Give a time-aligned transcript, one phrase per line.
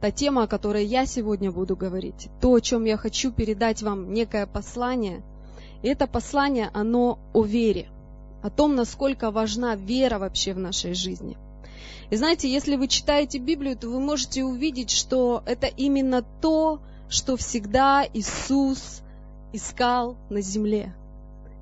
[0.00, 4.12] та тема, о которой я сегодня буду говорить, то, о чем я хочу передать вам
[4.12, 5.22] некое послание,
[5.82, 7.88] и это послание, оно о вере,
[8.42, 11.36] о том, насколько важна вера вообще в нашей жизни.
[12.10, 17.36] И знаете, если вы читаете Библию, то вы можете увидеть, что это именно то, что
[17.36, 19.02] всегда Иисус
[19.52, 20.94] искал на земле.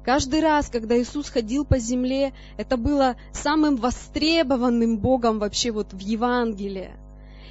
[0.04, 5.98] Каждый раз, когда Иисус ходил по земле, это было самым востребованным Богом вообще вот в
[5.98, 6.92] Евангелии.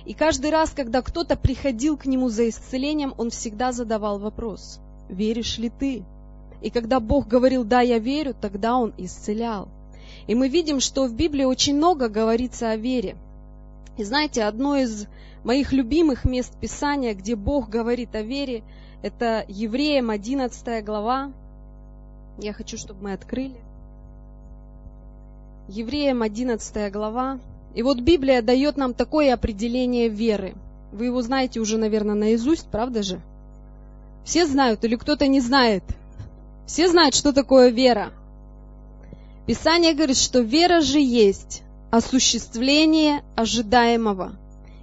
[0.06, 4.80] И каждый раз, когда кто-то приходил к Нему за исцелением, Он всегда задавал вопрос,
[5.10, 6.04] веришь ли ты?
[6.62, 9.68] И когда Бог говорил, да, я верю, тогда Он исцелял.
[10.28, 13.16] И мы видим, что в Библии очень много говорится о вере.
[13.98, 15.08] И знаете, одно из
[15.44, 18.64] моих любимых мест Писания, где Бог говорит о вере,
[19.02, 21.32] это Евреям 11 глава.
[22.40, 23.56] Я хочу, чтобы мы открыли.
[25.68, 27.40] Евреям 11 глава,
[27.76, 30.56] и вот Библия дает нам такое определение веры.
[30.94, 33.20] Вы его знаете уже, наверное, наизусть, правда же?
[34.24, 35.84] Все знают или кто-то не знает?
[36.66, 38.14] Все знают, что такое вера.
[39.46, 44.32] Писание говорит, что вера же есть осуществление ожидаемого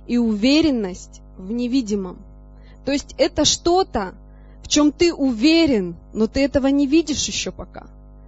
[0.07, 2.19] и уверенность в невидимом.
[2.85, 4.15] То есть это что-то,
[4.63, 7.87] в чем ты уверен, но ты этого не видишь еще пока.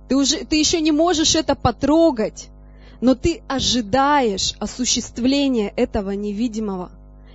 [0.08, 2.48] Ты, уже, ты еще не можешь это потрогать,
[3.00, 6.90] но ты ожидаешь осуществления этого невидимого.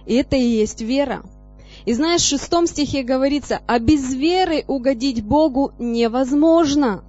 [0.05, 1.23] И это и есть вера.
[1.85, 7.03] И знаешь, в шестом стихе говорится, а без веры угодить Богу невозможно,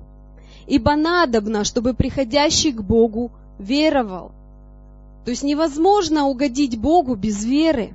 [0.67, 4.33] ибо надобно, чтобы приходящий к Богу веровал.
[5.25, 7.95] То есть невозможно угодить Богу без веры.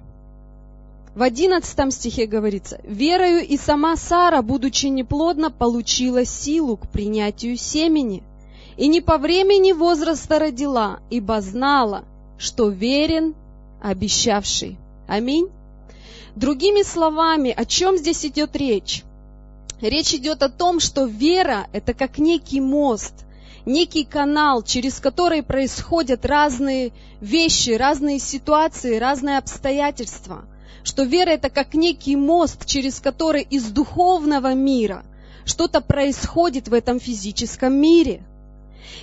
[1.16, 8.22] В одиннадцатом стихе говорится, «Верою и сама Сара, будучи неплодна, получила силу к принятию семени»
[8.78, 12.04] и не по времени возраста родила, ибо знала,
[12.38, 13.36] что верен
[13.82, 14.78] обещавший.
[15.08, 15.50] Аминь.
[16.36, 19.04] Другими словами, о чем здесь идет речь?
[19.80, 23.14] Речь идет о том, что вера– это как некий мост,
[23.66, 30.46] некий канал, через который происходят разные вещи, разные ситуации, разные обстоятельства.
[30.84, 35.04] Что вера– это как некий мост, через который из духовного мира
[35.46, 38.22] что-то происходит в этом физическом мире–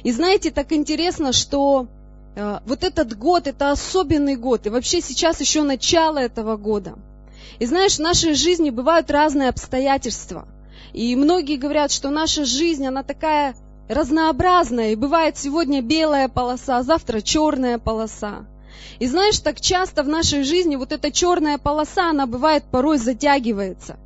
[0.02, 1.86] и знаете, так интересно, что
[2.34, 6.94] э, вот этот год, это особенный год, и вообще сейчас еще начало этого года.
[7.58, 10.48] И знаешь, в нашей жизни бывают разные обстоятельства.
[10.92, 13.54] И многие говорят, что наша жизнь, она такая
[13.88, 18.46] разнообразная, и бывает сегодня белая полоса, а завтра черная полоса.
[18.98, 23.96] И знаешь, так часто в нашей жизни вот эта черная полоса, она бывает порой затягивается.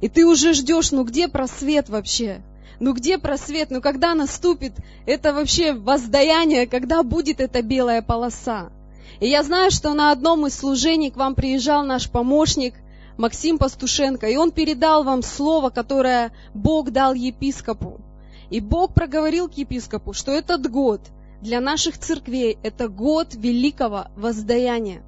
[0.00, 2.42] И ты уже ждешь, ну где просвет вообще?
[2.82, 3.70] Ну где просвет?
[3.70, 4.72] Ну когда наступит
[5.06, 8.72] это вообще воздаяние, когда будет эта белая полоса?
[9.20, 12.74] И я знаю, что на одном из служений к вам приезжал наш помощник
[13.16, 18.00] Максим Пастушенко, и он передал вам слово, которое Бог дал епископу.
[18.50, 21.02] И Бог проговорил к епископу, что этот год
[21.40, 25.04] для наших церквей– это год великого воздаяния.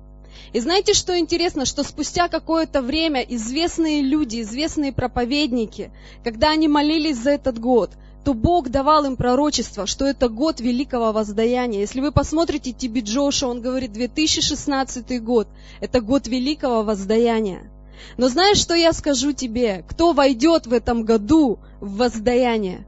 [0.53, 5.91] И знаете, что интересно, что спустя какое-то время известные люди, известные проповедники,
[6.23, 7.91] когда они молились за этот год,
[8.25, 11.81] то Бог давал им пророчество, что это год великого воздаяния.
[11.81, 15.47] Если вы посмотрите Тиби Джоша, он говорит, 2016 год–
[15.81, 17.71] это год великого воздаяния.
[18.17, 19.85] Но знаешь, что я скажу тебе?
[19.89, 22.87] Кто войдет в этом году в воздаяние?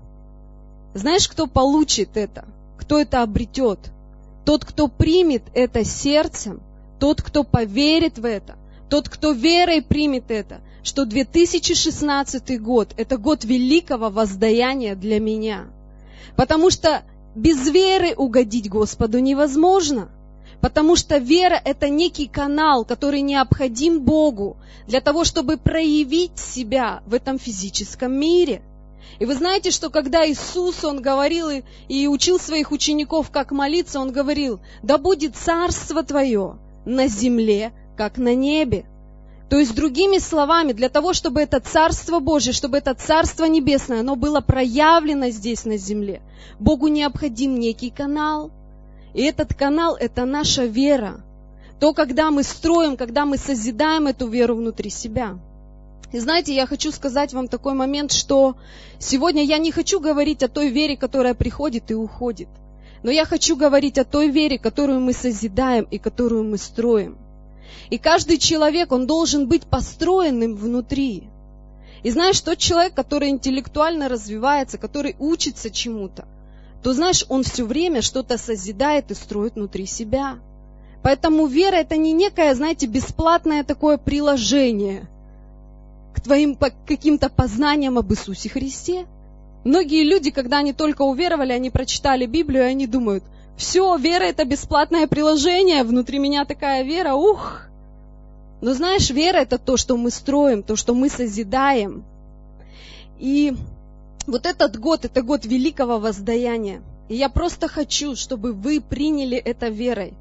[0.95, 2.47] Знаешь, кто получит это?
[2.79, 3.79] Кто это обретет?
[4.45, 6.63] Тот, кто примет это сердцем
[6.99, 8.57] тот, кто поверит в это,
[8.89, 15.67] тот, кто верой примет это, что 2016 год– это год великого воздаяния для меня.
[16.37, 17.03] Потому что
[17.35, 20.11] без веры угодить Господу невозможно.
[20.61, 27.15] Потому что вера– это некий канал, который необходим Богу для того, чтобы проявить себя в
[27.15, 28.63] этом физическом мире.
[29.19, 34.01] И вы знаете, что когда Иисус, Он говорил и, и учил своих учеников, как молиться,
[34.01, 38.87] Он говорил, да будет царство Твое, на земле, как на небе.
[39.51, 44.17] То есть, другими словами, для того, чтобы это Царство Божье, чтобы это Царство Небесное, оно
[44.17, 46.21] было проявлено здесь на земле,
[46.59, 48.51] Богу необходим некий канал.
[49.15, 51.21] И этот канал– это наша вера.
[51.79, 55.39] То, когда мы строим, когда мы созидаем эту веру внутри себя.
[56.13, 58.57] И знаете, я хочу сказать вам такой момент, что
[58.99, 62.49] сегодня я не хочу говорить о той вере, которая приходит и уходит–
[63.07, 67.17] но я хочу говорить о той вере, которую мы созидаем и которую мы строим.
[67.89, 71.29] И каждый человек, он должен быть построенным внутри.
[72.03, 76.25] И знаешь, тот человек, который интеллектуально развивается, который учится чему-то,
[76.83, 80.41] то знаешь, он все время что-то созидает и строит внутри себя.
[81.05, 85.09] Поэтому вера это не некое, знаете, бесплатное такое приложение
[86.13, 89.07] к твоим каким-то познаниям об Иисусе Христе.
[89.67, 93.25] Многие люди, когда они только уверовали, они прочитали Библию, и они думают,
[93.57, 97.63] все, вера это бесплатное приложение, внутри меня такая вера, ух.
[98.61, 102.05] Но знаешь, вера это то, что мы строим, то, что мы созидаем.
[103.19, 103.57] И
[104.29, 106.81] вот этот год, это год великого воздаяния.
[107.09, 110.15] И я просто хочу, чтобы вы приняли это верой.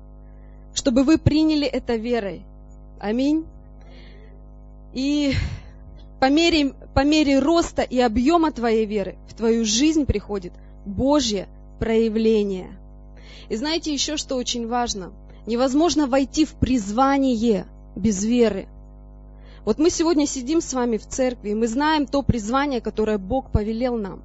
[0.73, 2.41] Чтобы вы приняли это верой.
[2.99, 3.45] Аминь.
[4.95, 5.35] И
[6.19, 10.53] по мере, по мере роста и объема твоей веры в твою жизнь приходит
[10.85, 11.47] Божье
[11.79, 12.71] проявление.
[13.49, 15.11] И знаете еще, что очень важно?
[15.45, 18.67] Невозможно войти в призвание без веры.
[19.65, 23.51] Вот мы сегодня сидим с вами в церкви, и мы знаем то призвание, которое Бог
[23.51, 24.21] повелел нам.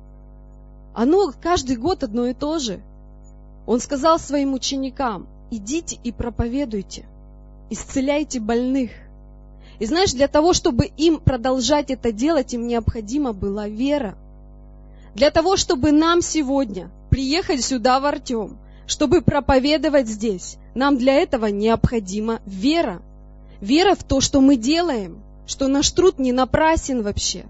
[0.95, 2.81] Оно каждый год одно и то же.
[3.67, 7.07] Он сказал своим ученикам, идите и проповедуйте,
[7.71, 8.91] исцеляйте больных.
[9.81, 14.17] И знаешь, для того, чтобы им продолжать это делать, им необходима была вера.
[15.17, 21.47] Для того, чтобы нам сегодня приехать сюда в Артем, чтобы проповедовать здесь, нам для этого
[21.47, 23.03] необходима вера.
[23.61, 27.45] Вера в то, что мы делаем что наш труд не напрасен вообще.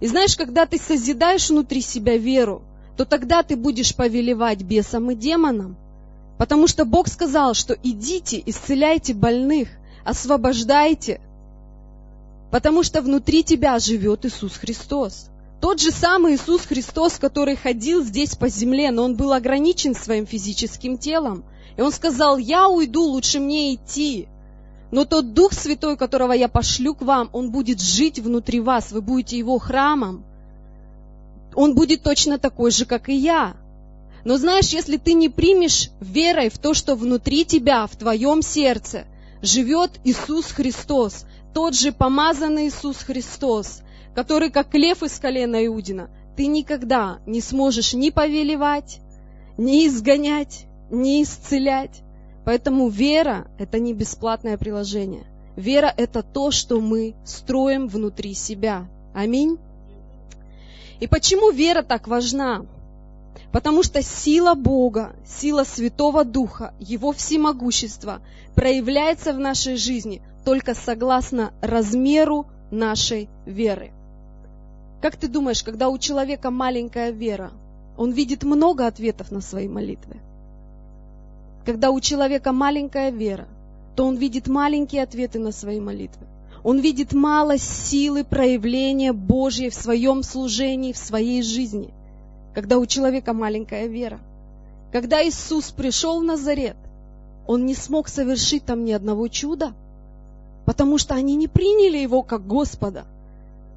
[0.00, 2.62] И знаешь, когда ты созидаешь внутри себя веру,
[2.96, 5.76] то тогда ты будешь повелевать бесам и демонам.
[6.38, 9.68] Потому что Бог сказал, что идите, исцеляйте больных,
[10.02, 11.20] освобождайте.
[12.50, 15.28] Потому что внутри тебя живет Иисус Христос.
[15.60, 20.26] Тот же самый Иисус Христос, который ходил здесь по земле, но он был ограничен своим
[20.26, 21.44] физическим телом.
[21.76, 24.28] И он сказал, я уйду, лучше мне идти.
[24.90, 29.02] Но тот Дух Святой, которого я пошлю к вам, он будет жить внутри вас, вы
[29.02, 30.24] будете его храмом.
[31.54, 33.56] Он будет точно такой же, как и я.
[34.24, 39.06] Но знаешь, если ты не примешь верой в то, что внутри тебя, в твоем сердце,
[39.42, 41.24] живет Иисус Христос,
[41.56, 43.80] тот же помазанный Иисус Христос,
[44.14, 49.00] который как лев из колена Иудина, ты никогда не сможешь ни повелевать,
[49.56, 52.02] ни изгонять, ни исцелять.
[52.44, 55.24] Поэтому вера– это не бесплатное приложение.
[55.56, 58.86] Вера– это то, что мы строим внутри себя.
[59.14, 59.56] Аминь.
[61.00, 62.66] И почему вера так важна?
[63.50, 68.20] Потому что сила Бога, сила Святого Духа, Его всемогущество
[68.54, 73.90] проявляется в нашей жизни только согласно размеру нашей веры.
[75.02, 77.50] Как ты думаешь, когда у человека маленькая вера,
[77.98, 80.18] он видит много ответов на свои молитвы?
[81.64, 83.48] Когда у человека маленькая вера,
[83.96, 86.24] то он видит маленькие ответы на свои молитвы.
[86.62, 91.92] Он видит мало силы проявления Божьей в своем служении, в своей жизни.
[92.54, 94.20] Когда у человека маленькая вера.
[94.92, 96.76] Когда Иисус пришел в Назарет,
[97.48, 99.72] он не смог совершить там ни одного чуда,
[100.66, 103.06] потому что они не приняли его как Господа.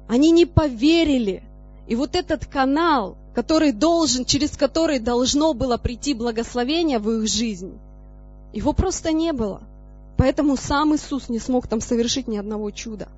[0.08, 1.42] Они не поверили.
[1.86, 7.78] И вот этот канал, который должен, через который должно было прийти благословение в их жизнь,
[8.52, 9.62] его просто не было.
[10.16, 13.08] Поэтому сам Иисус не смог там совершить ни одного чуда.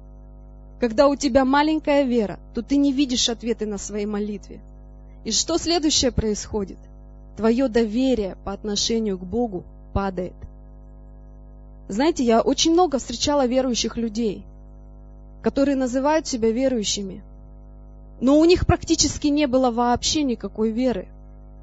[0.79, 4.61] Когда у тебя маленькая вера, то ты не видишь ответы на свои молитвы.
[5.25, 6.79] И что следующее происходит?
[7.37, 9.65] Твое доверие по отношению к Богу
[9.95, 10.35] падает.
[11.89, 14.45] Знаете, я очень много встречала верующих людей,
[15.43, 17.23] которые называют себя верующими,
[18.21, 21.09] но у них практически не было вообще никакой веры.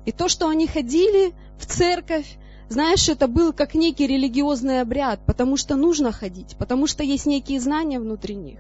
[0.06, 2.38] И то, что они ходили в церковь,
[2.70, 7.60] знаешь, это был как некий религиозный обряд, потому что нужно ходить, потому что есть некие
[7.60, 8.60] знания внутри них.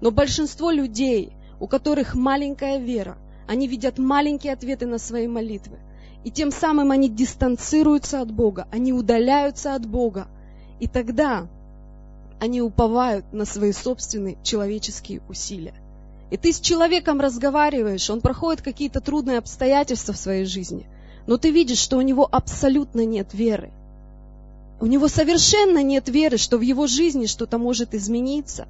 [0.00, 5.78] Но большинство людей, у которых маленькая вера, они видят маленькие ответы на свои молитвы.
[6.24, 10.26] И тем самым они дистанцируются от Бога, они удаляются от Бога.
[10.80, 11.46] И тогда
[12.40, 15.74] они уповают на свои собственные человеческие усилия.
[16.30, 20.86] И ты с человеком разговариваешь, он проходит какие-то трудные обстоятельства в своей жизни,
[21.26, 23.70] но ты видишь, что у него абсолютно нет веры.
[24.80, 28.66] У него совершенно нет веры, что в его жизни что-то может измениться.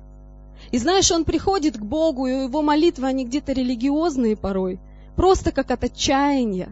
[0.72, 4.80] И знаешь, он приходит к Богу, и его молитвы, они где-то религиозные порой,
[5.14, 6.70] просто как от отчаяния.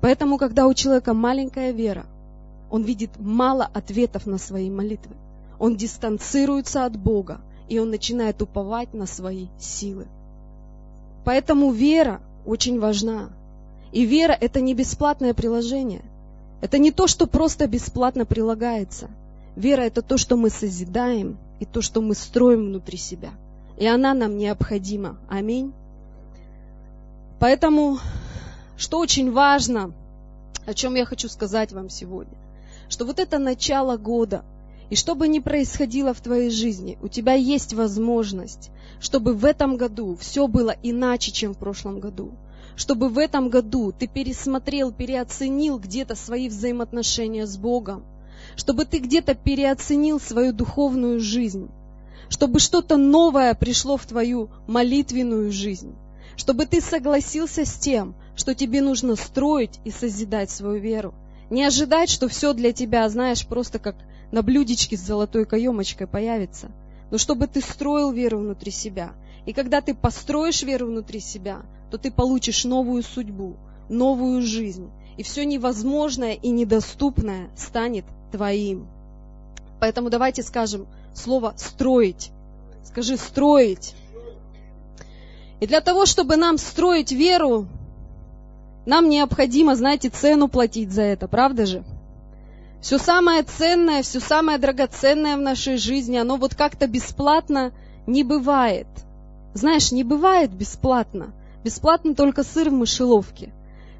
[0.00, 2.06] Поэтому, когда у человека маленькая вера,
[2.74, 5.14] он видит мало ответов на свои молитвы.
[5.60, 10.08] Он дистанцируется от Бога, и он начинает уповать на свои силы.
[11.24, 13.28] Поэтому вера очень важна.
[13.92, 16.02] И вера– это не бесплатное приложение.
[16.62, 19.08] Это не то, что просто бесплатно прилагается.
[19.54, 23.30] Вера– это то, что мы созидаем, и то, что мы строим внутри себя.
[23.78, 25.16] И она нам необходима.
[25.28, 25.72] Аминь.
[27.38, 28.00] Поэтому,
[28.76, 29.92] что очень важно,
[30.66, 32.34] о чем я хочу сказать вам сегодня,
[32.88, 34.44] что вот это начало года,
[34.90, 39.76] и что бы ни происходило в твоей жизни, у тебя есть возможность, чтобы в этом
[39.76, 42.32] году все было иначе, чем в прошлом году.
[42.76, 48.04] Чтобы в этом году ты пересмотрел, переоценил где-то свои взаимоотношения с Богом.
[48.56, 51.70] Чтобы ты где-то переоценил свою духовную жизнь.
[52.28, 55.94] Чтобы что-то новое пришло в твою молитвенную жизнь.
[56.36, 61.14] Чтобы ты согласился с тем, что тебе нужно строить и созидать свою веру.
[61.50, 63.96] Не ожидать, что все для тебя, знаешь, просто как
[64.32, 66.70] на блюдечке с золотой каемочкой появится.
[67.10, 69.12] Но чтобы ты строил веру внутри себя.
[69.46, 73.56] И когда ты построишь веру внутри себя, то ты получишь новую судьбу,
[73.88, 74.90] новую жизнь.
[75.16, 78.86] И все невозможное и недоступное станет твоим.
[79.80, 82.30] Поэтому давайте скажем слово «строить».
[82.84, 83.94] Скажи «строить».
[85.60, 87.68] И для того, чтобы нам строить веру,
[88.86, 91.84] нам необходимо, знаете, цену платить за это, правда же?
[92.80, 97.72] Все самое ценное, все самое драгоценное в нашей жизни, оно вот как-то бесплатно
[98.06, 98.86] не бывает.
[99.54, 101.32] Знаешь, не бывает бесплатно.
[101.64, 103.54] Бесплатно только сыр в мышеловке.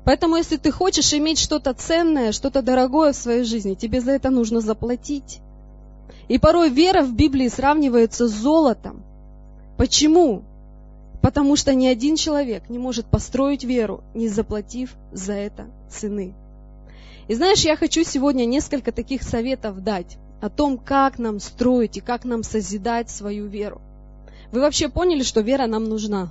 [0.04, 4.28] Поэтому, если ты хочешь иметь что-то ценное, что-то дорогое в своей жизни, тебе за это
[4.28, 5.40] нужно заплатить.
[6.28, 9.02] И порой вера в Библии сравнивается с золотом.
[9.78, 10.42] Почему?
[11.24, 16.34] Потому что ни один человек не может построить веру, не заплатив за это цены.
[17.28, 22.02] И знаешь, я хочу сегодня несколько таких советов дать о том, как нам строить и
[22.02, 23.80] как нам созидать свою веру.
[24.52, 26.28] Вы вообще поняли, что вера нам нужна?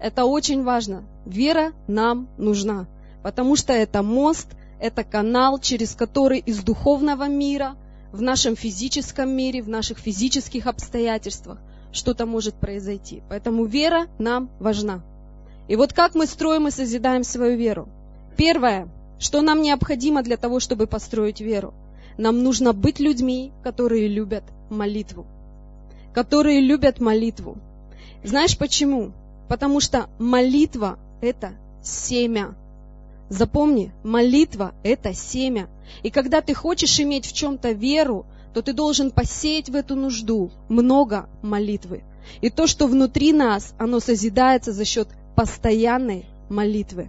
[0.00, 1.04] Это очень важно.
[1.24, 2.88] Вера нам нужна,
[3.22, 4.48] потому что это мост,
[4.80, 7.76] это канал, через который из духовного мира
[8.10, 11.60] в нашем физическом мире, в наших физических обстоятельствах
[11.92, 13.22] что-то может произойти.
[13.28, 15.02] Поэтому вера нам важна.
[15.68, 17.88] И вот как мы строим и созидаем свою веру?
[18.36, 21.74] Первое, что нам необходимо для того, чтобы построить веру?
[22.18, 25.26] Нам нужно быть людьми, которые любят молитву.
[26.12, 27.56] Которые любят молитву.
[28.24, 29.12] Знаешь почему?
[29.48, 32.54] Потому что молитва– это семя.
[33.28, 35.68] Запомни, молитва– это семя.
[36.02, 40.50] И когда ты хочешь иметь в чем-то веру, то ты должен посеять в эту нужду
[40.68, 42.02] много молитвы.
[42.40, 47.08] И то, что внутри нас, оно созидается за счет постоянной молитвы.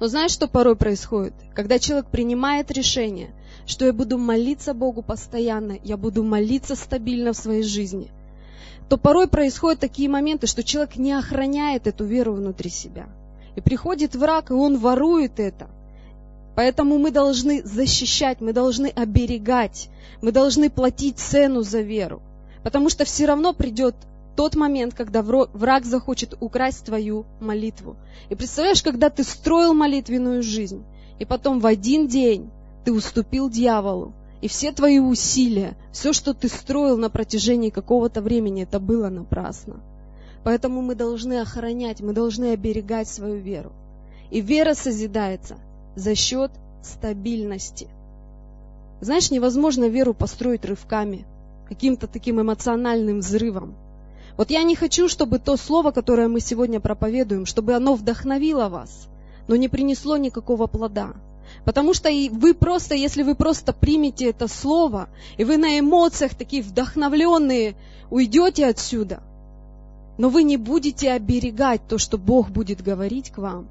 [0.00, 1.34] Но знаешь, что порой происходит?
[1.54, 3.30] Когда человек принимает решение,
[3.66, 8.08] что я буду молиться Богу постоянно, я буду молиться стабильно в своей жизни,
[8.88, 13.06] то порой происходят такие моменты, что человек не охраняет эту веру внутри себя.
[13.56, 15.68] И приходит враг, и он ворует это.
[16.56, 19.90] Поэтому мы должны защищать, мы должны оберегать,
[20.22, 22.22] мы должны платить цену за веру.
[22.62, 23.94] Потому что все равно придет
[24.36, 27.96] тот момент, когда враг захочет украсть твою молитву.
[28.30, 30.82] И представляешь, когда ты строил молитвенную жизнь,
[31.18, 32.48] и потом в один день
[32.86, 38.62] ты уступил дьяволу, и все твои усилия, все, что ты строил на протяжении какого-то времени,
[38.62, 39.80] это было напрасно.
[40.42, 43.72] Поэтому мы должны охранять, мы должны оберегать свою веру.
[44.30, 45.58] И вера созидается
[45.96, 47.88] за счет стабильности.
[49.00, 51.26] Знаешь, невозможно веру построить рывками,
[51.68, 53.74] каким-то таким эмоциональным взрывом.
[54.36, 59.08] Вот я не хочу, чтобы то слово, которое мы сегодня проповедуем, чтобы оно вдохновило вас,
[59.48, 61.14] но не принесло никакого плода.
[61.64, 66.34] Потому что и вы просто, если вы просто примете это слово, и вы на эмоциях
[66.34, 67.74] такие вдохновленные
[68.10, 69.20] уйдете отсюда,
[70.18, 73.68] но вы не будете оберегать то, что Бог будет говорить к вам,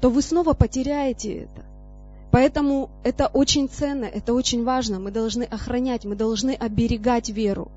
[0.00, 1.64] то вы снова потеряете это.
[2.30, 4.98] Поэтому это очень ценно, это очень важно.
[4.98, 7.70] Мы должны охранять, мы должны оберегать веру.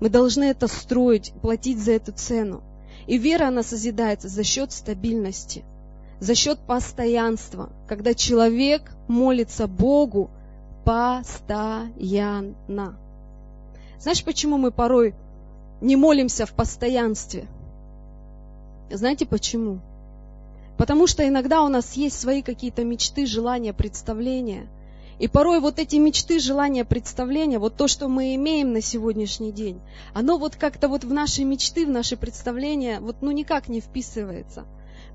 [0.00, 2.62] Мы должны это строить, платить за эту цену.
[3.06, 5.64] И вера, она созидается за счет стабильности,
[6.20, 10.30] за счет постоянства, когда человек молится Богу
[10.84, 12.54] постоянно.
[13.98, 15.14] Знаешь, почему мы порой
[15.80, 17.46] не молимся в постоянстве?
[18.90, 19.80] Знаете почему?
[20.78, 24.66] Потому что иногда у нас есть свои какие-то мечты, желания, представления–
[25.18, 29.80] и порой вот эти мечты, желания, представления, вот то, что мы имеем на сегодняшний день,
[30.14, 34.64] оно вот как-то вот в наши мечты, в наши представления, вот ну никак не вписывается.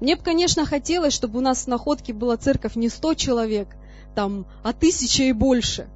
[0.02, 3.70] Мне бы, конечно, хотелось, чтобы у нас в находке была церковь не сто человек,
[4.14, 5.88] там, а тысяча и больше.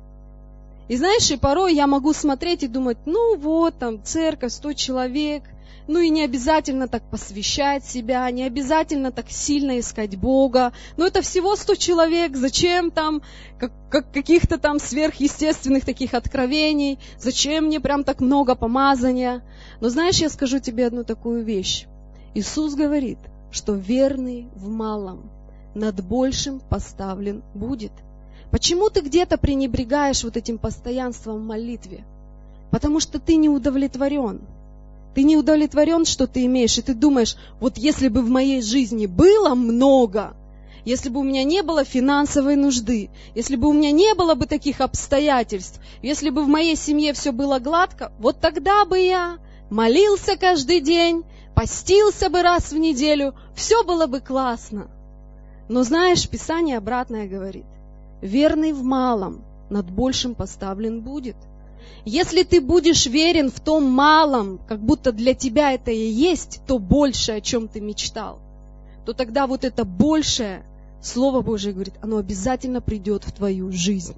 [0.88, 5.43] И знаешь, и порой я могу смотреть и думать, ну вот, там, церковь, сто человек,
[5.88, 10.74] ну и не обязательно так посвящать себя, не обязательно так сильно искать Бога.
[10.97, 13.21] Ну это всего сто человек, зачем там
[13.57, 19.43] как, как каких-то там сверхъестественных таких откровений, зачем мне прям так много помазания.
[19.79, 21.86] Но знаешь, я скажу тебе одну такую вещь.
[22.33, 23.19] Иисус говорит,
[23.51, 25.31] что верный в малом
[25.74, 27.91] над большим поставлен будет.
[28.51, 32.03] Почему ты где-то пренебрегаешь вот этим постоянством в молитве?
[32.71, 34.41] Потому что ты не удовлетворен.
[35.17, 39.07] Ты не удовлетворен, что ты имеешь, и ты думаешь, вот если бы в моей жизни
[39.07, 40.36] было много,
[40.86, 44.45] если бы у меня не было финансовой нужды, если бы у меня не было бы
[44.45, 49.39] таких обстоятельств, если бы в моей семье все было гладко, вот тогда бы я
[49.71, 51.24] молился каждый день,
[51.55, 54.88] постился бы раз в неделю, все было бы классно.
[55.67, 57.65] Но знаешь, Писание обратное говорит.
[58.21, 61.38] Верный в малом, над большим поставлен будет.
[62.06, 66.79] Если ты будешь верен в том малом, как будто для тебя это и есть то
[66.79, 68.39] большее, о чем ты мечтал,
[69.06, 70.63] то тогда вот это большее,
[71.01, 74.15] Слово Божие говорит, оно обязательно придет в твою жизнь.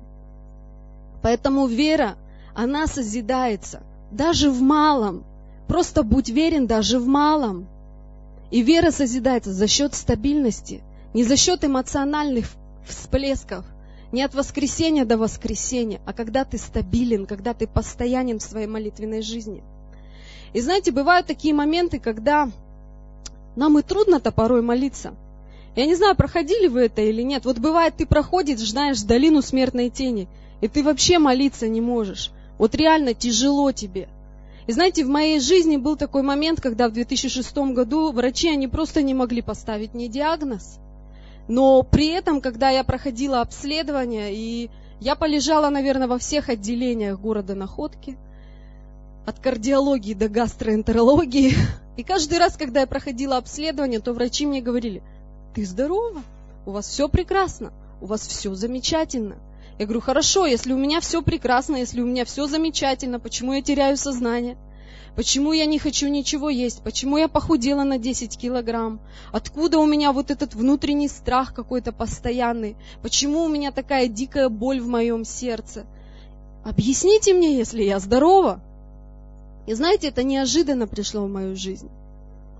[1.21, 2.15] Поэтому вера,
[2.55, 5.23] она созидается даже в малом.
[5.67, 7.67] Просто будь верен даже в малом.
[8.49, 10.81] И вера созидается за счет стабильности,
[11.13, 12.47] не за счет эмоциональных
[12.87, 13.65] всплесков,
[14.11, 19.21] не от воскресения до воскресения, а когда ты стабилен, когда ты постоянен в своей молитвенной
[19.21, 19.63] жизни.
[20.53, 22.49] И знаете, бывают такие моменты, когда
[23.55, 25.13] нам и трудно-то порой молиться.
[25.75, 27.45] Я не знаю, проходили вы это или нет.
[27.45, 30.27] Вот бывает, ты проходишь, знаешь, долину смертной тени,
[30.61, 32.31] и ты вообще молиться не можешь.
[32.57, 34.09] Вот реально тяжело тебе.
[34.67, 39.01] И знаете, в моей жизни был такой момент, когда в 2006 году врачи, они просто
[39.01, 40.79] не могли поставить мне диагноз.
[41.49, 47.55] Но при этом, когда я проходила обследование, и я полежала, наверное, во всех отделениях города
[47.55, 48.17] Находки,
[49.25, 51.53] от кардиологии до гастроэнтерологии.
[51.97, 55.01] И каждый раз, когда я проходила обследование, то врачи мне говорили,
[55.55, 56.21] ты здорова,
[56.67, 59.37] у вас все прекрасно, у вас все замечательно.
[59.79, 63.63] Я говорю, хорошо, если у меня все прекрасно, если у меня все замечательно, почему я
[63.63, 64.55] теряю сознание?
[65.19, 66.81] Почему я не хочу ничего есть?
[66.81, 69.01] Почему я похудела на 10 килограмм?
[69.33, 72.77] Откуда у меня вот этот внутренний страх какой-то постоянный?
[73.01, 75.85] Почему у меня такая дикая боль в моем сердце?
[76.63, 78.61] Объясните мне, если я здорова.
[79.67, 81.89] И знаете, это неожиданно пришло в мою жизнь.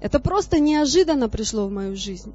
[0.01, 2.33] Это просто неожиданно пришло в мою жизнь.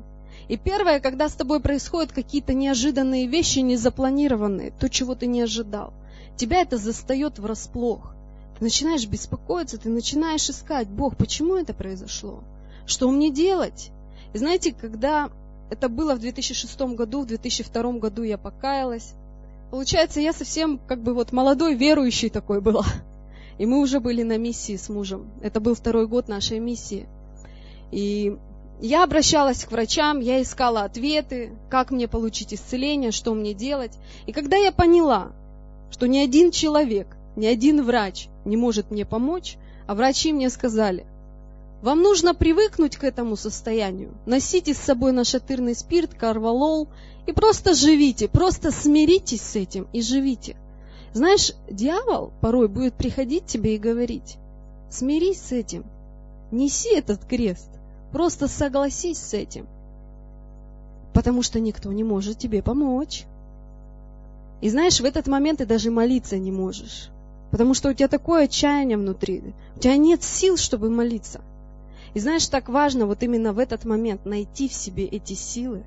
[0.48, 5.92] И первое, когда с тобой происходят какие-то неожиданные вещи, незапланированные, то, чего ты не ожидал,
[6.38, 8.14] тебя это застает врасплох.
[8.60, 12.44] Начинаешь беспокоиться, ты начинаешь искать, Бог, почему это произошло?
[12.86, 13.90] Что мне делать?
[14.32, 15.30] И знаете, когда
[15.70, 19.14] это было в 2006 году, в 2002 году я покаялась,
[19.70, 22.84] получается, я совсем как бы вот молодой верующий такой была.
[23.58, 25.30] И мы уже были на миссии с мужем.
[25.40, 27.06] Это был второй год нашей миссии.
[27.92, 28.36] И
[28.80, 33.92] я обращалась к врачам, я искала ответы, как мне получить исцеление, что мне делать.
[34.26, 35.32] И когда я поняла,
[35.90, 41.06] что ни один человек ни один врач не может мне помочь, а врачи мне сказали,
[41.82, 46.88] вам нужно привыкнуть к этому состоянию, носите с собой нашатырный спирт, карвалол
[47.26, 50.56] и просто живите, просто смиритесь с этим и живите.
[51.12, 54.38] Знаешь, дьявол порой будет приходить тебе и говорить,
[54.90, 55.84] смирись с этим,
[56.50, 57.68] неси этот крест,
[58.12, 59.66] просто согласись с этим,
[61.12, 63.26] потому что никто не может тебе помочь.
[64.62, 67.10] И знаешь, в этот момент ты даже молиться не можешь.
[67.54, 69.54] Потому что у тебя такое отчаяние внутри.
[69.76, 71.40] У тебя нет сил, чтобы молиться.
[72.12, 75.84] И знаешь, так важно вот именно в этот момент найти в себе эти силы.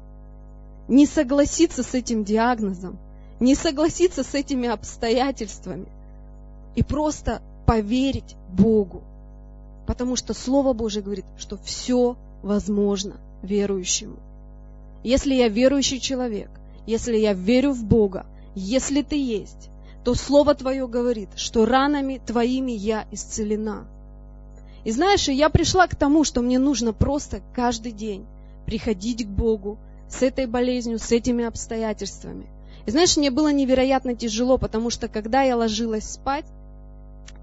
[0.87, 2.97] Не согласиться с этим диагнозом,
[3.41, 5.87] не согласиться с этими обстоятельствами.
[6.75, 9.01] И просто поверить Богу.
[9.87, 14.15] Потому что Слово Божье говорит, что все возможно верующему.
[15.03, 16.49] Если я верующий человек,
[16.85, 18.25] если я верю в Бога,
[18.55, 19.69] если ты есть,
[20.07, 23.85] то Слово Твое говорит, что ранами Твоими я исцелена.
[24.85, 28.25] И знаешь, я пришла к тому, что мне нужно просто каждый день
[28.65, 29.77] приходить к Богу
[30.09, 32.45] с этой болезнью, с этими обстоятельствами.
[32.85, 36.45] И знаешь, мне было невероятно тяжело, потому что когда я ложилась спать,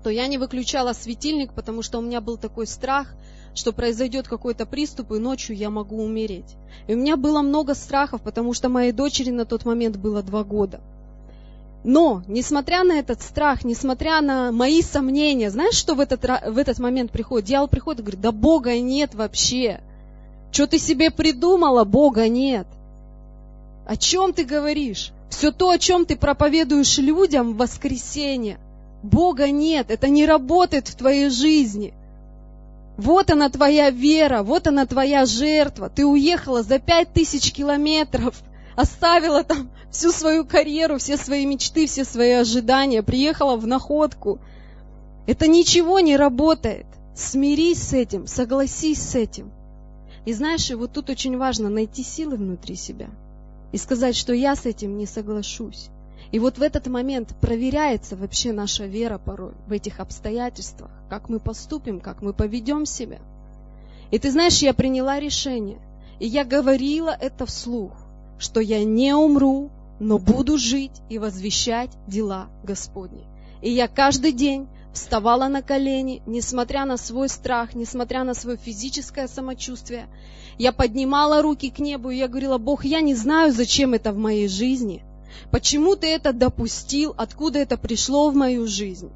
[0.03, 3.15] то я не выключала светильник, потому что у меня был такой страх,
[3.55, 6.57] что произойдет какой-то приступ, и ночью я могу умереть.
[6.87, 10.45] И у меня было много страхов, потому что моей дочери на тот момент было два
[10.45, 10.81] года.
[11.85, 16.79] Но, несмотря на этот страх, несмотря на мои сомнения, знаешь, что в этот, в этот
[16.79, 17.47] момент приходит?
[17.47, 19.81] Дьявол приходит и говорит, да Бога нет вообще.
[20.51, 21.85] Что ты себе придумала?
[21.85, 22.67] Бога нет.
[23.87, 25.13] О чем ты говоришь?
[25.29, 28.59] Все то, о чем ты проповедуешь людям в воскресенье.
[29.03, 31.93] Бога нет, это не работает в твоей жизни.
[32.97, 35.91] Вот она твоя вера, вот она твоя жертва.
[35.91, 38.43] Ты уехала за пять тысяч километров–
[38.77, 44.41] оставила там всю свою карьеру, все свои мечты, все свои ожидания, приехала в находку.
[45.27, 46.87] Это ничего не работает.
[47.15, 49.53] Смирись с этим, согласись с этим.
[50.27, 53.09] И знаешь, и вот тут очень важно найти силы внутри себя
[53.73, 55.89] и сказать, что я с этим не соглашусь.
[56.33, 61.39] И вот в этот момент проверяется вообще наша вера порой в этих обстоятельствах, как мы
[61.39, 63.19] поступим, как мы поведем себя.
[64.11, 65.79] И ты знаешь, я приняла решение,
[66.19, 67.93] и я говорила это вслух,
[68.39, 69.71] что я не умру,
[70.01, 73.25] но буду жить и возвещать дела Господни.
[73.63, 79.27] И я каждый день вставала на колени, несмотря на свой страх, несмотря на свое физическое
[79.27, 80.09] самочувствие.
[80.59, 84.19] Я поднимала руки к небу, и я говорила, Бог, я не знаю, зачем это в
[84.19, 85.03] моей жизни,
[85.51, 89.11] почему ты это допустил, откуда это пришло в мою жизнь.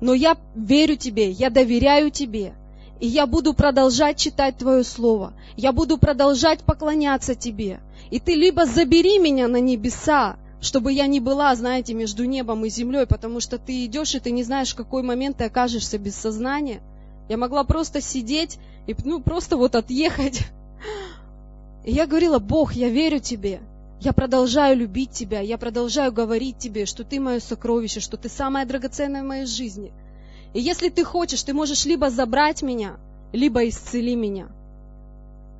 [0.00, 2.54] Но я верю тебе, я доверяю тебе,
[3.00, 5.32] и я буду продолжать читать Твое Слово.
[5.56, 7.80] Я буду продолжать поклоняться Тебе.
[8.10, 12.68] И Ты либо забери меня на небеса, чтобы я не была, знаете, между небом и
[12.68, 16.16] землей, потому что ты идешь, и ты не знаешь, в какой момент ты окажешься без
[16.16, 16.80] сознания.
[17.28, 20.40] Я могла просто сидеть и ну, просто вот отъехать.
[21.84, 23.60] И я говорила, Бог, я верю Тебе.
[24.00, 28.66] Я продолжаю любить Тебя, я продолжаю говорить Тебе, что Ты мое сокровище, что Ты самое
[28.66, 29.92] драгоценное в моей жизни–
[30.54, 32.96] и если ты хочешь, ты можешь либо забрать меня,
[33.32, 34.48] либо исцели меня.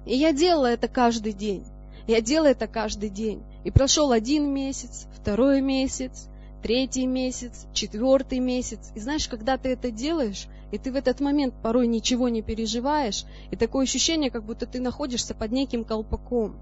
[0.07, 1.65] И я делала это каждый день.
[2.09, 3.43] Я делала это каждый день.
[3.65, 6.29] И прошел один месяц, второй месяц,
[6.63, 8.93] третий месяц, четвертый месяц.
[8.95, 13.27] И знаешь, когда ты это делаешь, и ты в этот момент порой ничего не переживаешь,
[13.51, 16.57] и такое ощущение, как будто ты находишься под неким колпаком.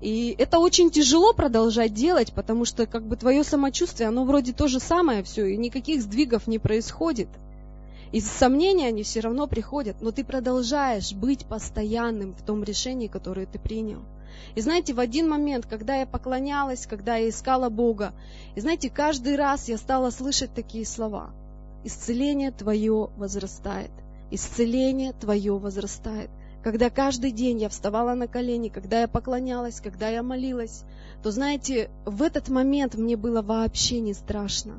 [0.00, 4.68] И это очень тяжело продолжать делать, потому что как бы твое самочувствие, оно вроде то
[4.68, 7.28] же самое все, и никаких сдвигов не происходит.
[8.10, 13.44] И сомнения, они все равно приходят, но ты продолжаешь быть постоянным в том решении, которое
[13.44, 14.00] ты принял.
[14.54, 18.12] И знаете, в один момент, когда я поклонялась, когда я искала Бога,
[18.54, 21.30] и знаете, каждый раз я стала слышать такие слова.
[21.84, 23.90] Исцеление твое возрастает.
[24.30, 26.30] Исцеление твое возрастает.
[26.62, 30.82] Когда каждый день я вставала на колени, когда я поклонялась, когда я молилась,
[31.22, 34.74] то, знаете, в этот момент мне было вообще не страшно.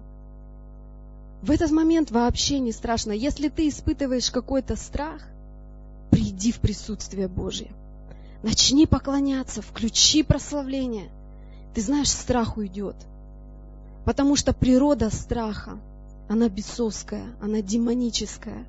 [1.42, 3.14] В этот момент вообще не страшно.
[3.14, 5.26] Если ты испытываешь какой-то страх,
[6.12, 7.70] приди в присутствие Божье.
[8.44, 11.10] Начни поклоняться, включи прославление.
[11.74, 12.96] Ты знаешь, страх уйдет.
[14.06, 15.78] Потому что природа страха,
[16.30, 18.66] она бесовская, она демоническая.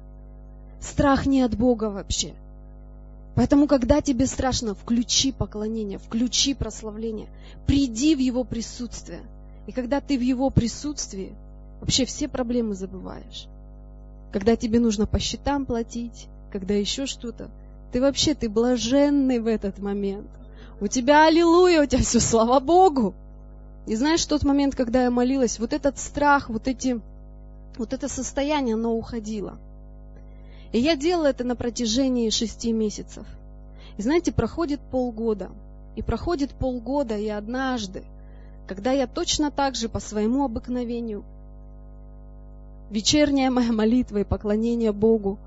[0.80, 2.34] Страх не от Бога вообще.
[3.36, 7.28] Поэтому, когда тебе страшно, включи поклонение, включи прославление,
[7.66, 9.20] приди в Его присутствие.
[9.66, 11.32] И когда ты в Его присутствии,
[11.80, 13.46] Вообще все проблемы забываешь.
[14.32, 17.50] Когда тебе нужно по счетам платить, когда еще что-то,
[17.92, 20.28] ты вообще, ты блаженный в этот момент.
[20.80, 23.14] У тебя аллилуйя, у тебя все, слава Богу.
[23.86, 27.00] И знаешь, тот момент, когда я молилась, вот этот страх, вот эти,
[27.76, 29.58] вот это состояние, оно уходило.
[30.72, 33.26] И я делала это на протяжении шести месяцев.
[33.98, 35.50] И знаете, проходит полгода.
[35.96, 38.04] И проходит полгода, и однажды,
[38.68, 41.24] когда я точно так же по своему обыкновению
[42.90, 45.38] вечерняя моя молитва и поклонение Богу.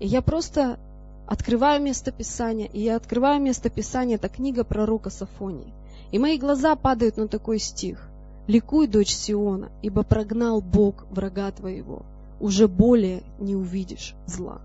[0.00, 0.78] И я просто
[1.26, 5.72] открываю место Писания, и я открываю место Писания, это книга пророка Сафонии.
[6.12, 8.08] И мои глаза падают на такой стих.
[8.46, 12.02] «Ликуй, дочь Сиона, ибо прогнал Бог врага твоего,
[12.38, 14.60] уже более не увидишь зла».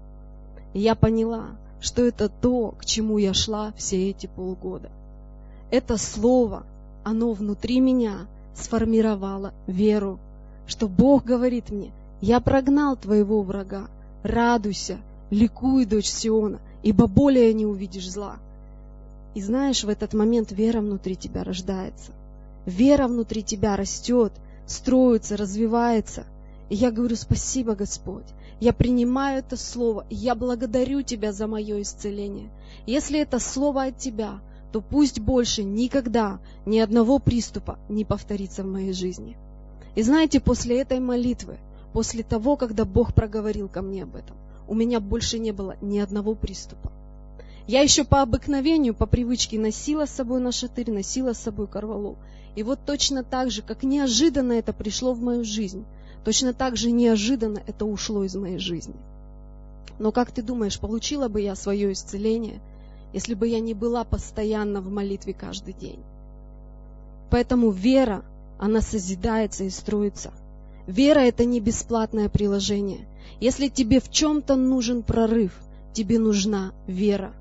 [0.74, 1.48] И я поняла,
[1.80, 4.90] что это то, к чему я шла все эти полгода.
[5.72, 6.64] Это слово,
[7.04, 10.20] оно внутри меня сформировало веру,
[10.68, 13.88] что Бог говорит мне, я прогнал твоего врага.
[14.22, 15.00] Радуйся,
[15.32, 18.38] ликуй, дочь Сиона, ибо более не увидишь зла.
[19.34, 22.12] И знаешь, в этот момент вера внутри тебя рождается.
[22.66, 24.34] Вера внутри тебя растет,
[24.68, 26.26] строится, развивается.
[26.70, 28.26] И я говорю, спасибо, Господь.
[28.60, 32.50] Я принимаю это слово, и я благодарю Тебя за мое исцеление.
[32.86, 34.40] Если это слово от Тебя,
[34.72, 39.36] то пусть больше никогда ни одного приступа не повторится в моей жизни.
[39.96, 41.58] И знаете, после этой молитвы
[41.94, 44.38] После того, когда Бог проговорил ко мне об этом,
[44.72, 46.94] у меня больше не было ни одного приступа.
[47.68, 52.16] Я еще по обыкновению, по привычке носила с собой на шатырь, носила с собой корвалол.
[52.56, 55.84] И вот точно так же, как неожиданно это пришло в мою жизнь,
[56.24, 58.96] точно так же неожиданно это ушло из моей жизни.
[60.00, 62.62] Но как ты думаешь, получила бы я свое исцеление,
[63.12, 66.00] если бы я не была постоянно в молитве каждый день?
[67.30, 68.24] Поэтому вера,
[68.58, 70.32] она созидается и строится.
[70.88, 73.06] Вера– это не бесплатное приложение.
[73.40, 75.54] Если тебе в чем-то нужен прорыв,
[75.94, 77.34] тебе нужна вера.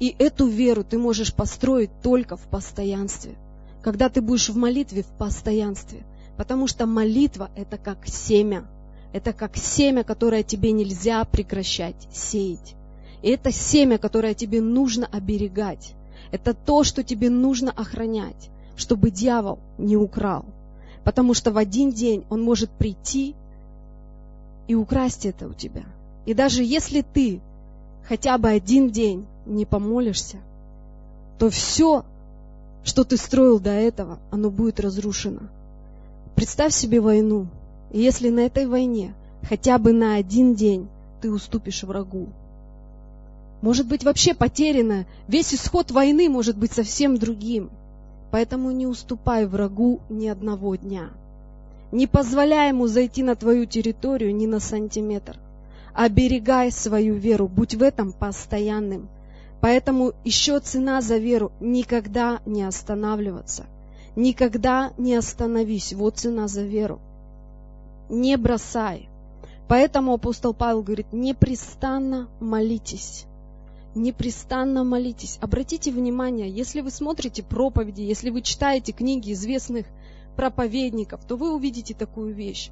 [0.00, 3.36] И эту веру ты можешь построить только в постоянстве.
[3.82, 6.04] Когда ты будешь в молитве в постоянстве.
[6.36, 8.64] Потому что молитва– это как семя.
[9.12, 12.74] Это как семя, которое тебе нельзя прекращать сеять.
[13.22, 15.94] И это семя, которое тебе нужно оберегать.
[16.32, 20.44] Это то, что тебе нужно охранять, чтобы дьявол не украл.
[21.04, 23.36] Потому что в один день он может прийти
[24.66, 25.84] и украсть это у тебя.
[26.26, 27.40] И даже если ты
[28.08, 30.38] хотя бы один день не помолишься,
[31.38, 32.04] то все,
[32.84, 35.42] что ты строил до этого, оно будет разрушено.
[36.34, 37.46] Представь себе войну,
[37.92, 39.14] и если на этой войне
[39.48, 40.88] хотя бы на один день
[41.20, 42.28] ты уступишь врагу,
[43.64, 47.70] может быть вообще потеряно, весь исход войны может быть совсем другим.
[48.30, 51.08] Поэтому не уступай врагу ни одного дня.
[51.94, 55.38] Не позволяй ему зайти на твою территорию ни на сантиметр.
[55.94, 59.08] Оберегай свою веру, будь в этом постоянным.
[59.60, 63.66] Поэтому еще цена за веру никогда не останавливаться.
[64.16, 65.92] Никогда не остановись.
[65.92, 66.98] Вот цена за веру.
[68.08, 69.08] Не бросай.
[69.68, 73.24] Поэтому апостол Павел говорит, непрестанно молитесь
[73.94, 75.38] непрестанно молитесь.
[75.40, 79.86] Обратите внимание, если вы смотрите проповеди, если вы читаете книги известных
[80.36, 82.70] проповедников, то вы увидите такую вещь,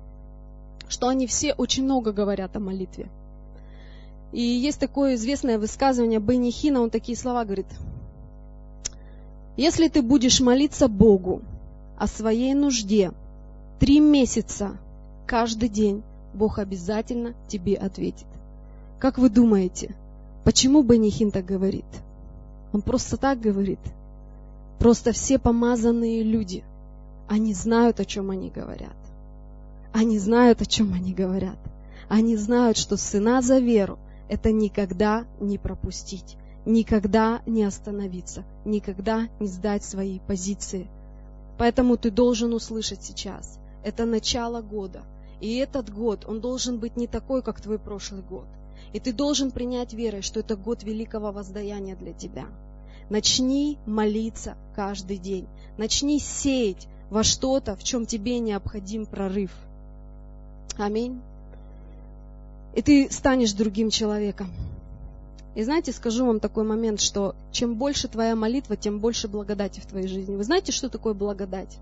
[0.89, 3.09] что они все очень много говорят о молитве.
[4.33, 7.67] И есть такое известное высказывание Бенни он такие слова говорит.
[9.57, 11.43] Если ты будешь молиться Богу
[11.99, 13.13] о своей нужде
[13.79, 14.79] три месяца
[15.27, 18.27] каждый день, Бог обязательно тебе ответит.
[18.99, 19.95] Как вы думаете,
[20.45, 21.85] Почему Бенихин так говорит?
[22.73, 23.79] Он просто так говорит.
[24.79, 26.65] Просто все помазанные люди,
[27.33, 28.97] они знают, о чем они говорят.
[29.95, 31.57] Они знают, о чем они говорят.
[32.11, 39.47] Они знают, что сына за веру– это никогда не пропустить, никогда не остановиться, никогда не
[39.47, 40.89] сдать свои позиции.
[41.57, 43.59] Поэтому ты должен услышать сейчас.
[43.83, 45.01] Это начало года.
[45.41, 48.47] И этот год, он должен быть не такой, как твой прошлый год–
[48.93, 52.47] и ты должен принять верой, что это год великого воздаяния для тебя.
[53.09, 55.47] Начни молиться каждый день.
[55.79, 59.51] Начни сеять во что-то, в чем тебе необходим прорыв.
[60.79, 61.21] Аминь.
[62.75, 64.51] И ты станешь другим человеком.
[65.55, 69.87] И знаете, скажу вам такой момент, что чем больше твоя молитва, тем больше благодати в
[69.87, 70.35] твоей жизни.
[70.35, 71.77] Вы знаете, что такое благодать?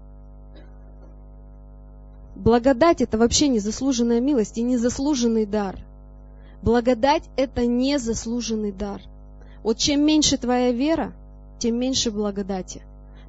[2.34, 5.78] Благодать– это вообще незаслуженная милость и незаслуженный дар–
[6.62, 9.00] Благодать– это незаслуженный дар.
[9.62, 11.12] Вот чем меньше твоя вера,
[11.58, 12.82] тем меньше благодати.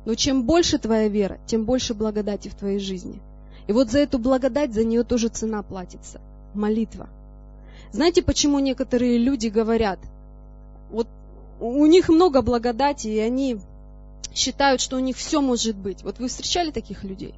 [0.05, 3.19] Но чем больше твоя вера, тем больше благодати в твоей жизни.
[3.67, 6.19] И вот за эту благодать, за нее тоже цена платится.
[6.53, 7.07] Молитва.
[7.91, 9.99] Знаете, почему некоторые люди говорят,
[10.89, 11.07] вот
[11.59, 13.59] у них много благодати, и они
[14.33, 16.03] считают, что у них все может быть.
[16.03, 17.35] Вот вы встречали таких людей?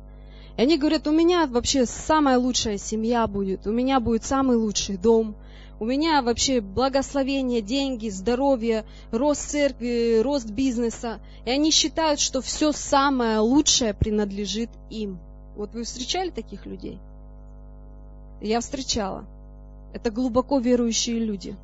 [0.58, 4.98] И они говорят, у меня вообще самая лучшая семья будет, у меня будет самый лучший
[4.98, 5.36] дом,
[5.84, 11.20] у меня вообще благословение, деньги, здоровье, рост церкви, рост бизнеса.
[11.46, 15.20] И они считают, что все самое лучшее принадлежит им.
[15.58, 17.00] Вот вы встречали таких людей?
[18.40, 19.26] Я встречала.
[19.94, 21.58] Это глубоко верующие люди.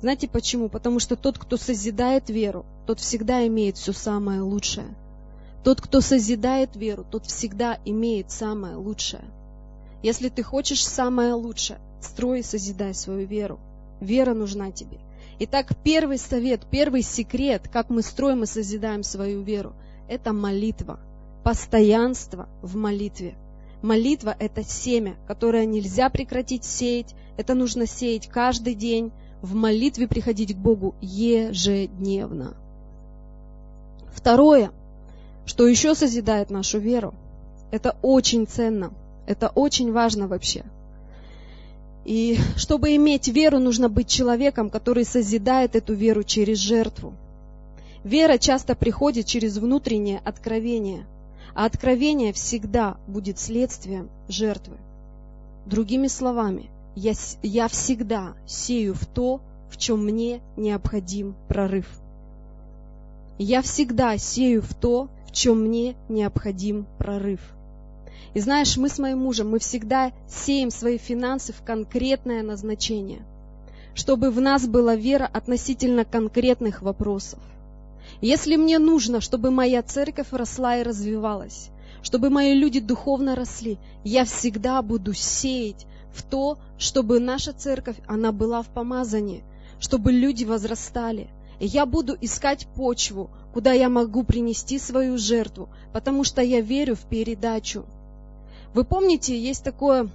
[0.00, 0.70] Знаете почему?
[0.70, 4.94] Потому что тот, кто созидает веру, тот всегда имеет все самое лучшее.
[5.62, 9.24] Тот, кто созидает веру, тот всегда имеет самое лучшее.
[10.02, 13.60] Если ты хочешь самое лучшее, Строй и созидай свою веру.
[14.00, 14.98] Вера нужна тебе.
[15.38, 19.72] Итак, первый совет, первый секрет, как мы строим и созидаем свою веру,
[20.08, 20.98] это молитва.
[21.44, 23.34] Постоянство в молитве.
[23.82, 27.14] Молитва– это семя, которое нельзя прекратить сеять.
[27.36, 29.12] Это нужно сеять каждый день.
[29.40, 32.54] В молитве приходить к Богу ежедневно.
[34.12, 34.70] Второе,
[35.46, 37.14] что еще созидает нашу веру,
[37.72, 38.92] это очень ценно,
[39.26, 40.64] это очень важно вообще–
[42.04, 47.14] и чтобы иметь веру, нужно быть человеком, который созидает эту веру через жертву.
[48.04, 51.06] Вера часто приходит через внутреннее откровение,
[51.54, 54.76] а откровение всегда будет следствием жертвы.
[55.66, 57.12] Другими словами, я,
[57.42, 61.86] я всегда сею в то, в чем мне необходим прорыв.
[63.38, 67.40] Я всегда сею в то, в чем мне необходим прорыв.
[68.34, 73.22] И знаешь, мы с моим мужем, мы всегда сеем свои финансы в конкретное назначение,
[73.94, 77.40] чтобы в нас была вера относительно конкретных вопросов.
[78.20, 81.70] Если мне нужно, чтобы моя церковь росла и развивалась,
[82.02, 88.32] чтобы мои люди духовно росли, я всегда буду сеять в то, чтобы наша церковь, она
[88.32, 89.44] была в помазании,
[89.78, 91.28] чтобы люди возрастали.
[91.60, 96.96] И я буду искать почву, куда я могу принести свою жертву, потому что я верю
[96.96, 97.84] в передачу.
[98.74, 100.08] Вы помните, есть такое,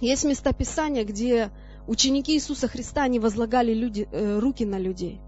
[0.00, 1.50] есть местописание, где
[1.86, 5.18] ученики Иисуса Христа, не возлагали люди, э, руки на людей.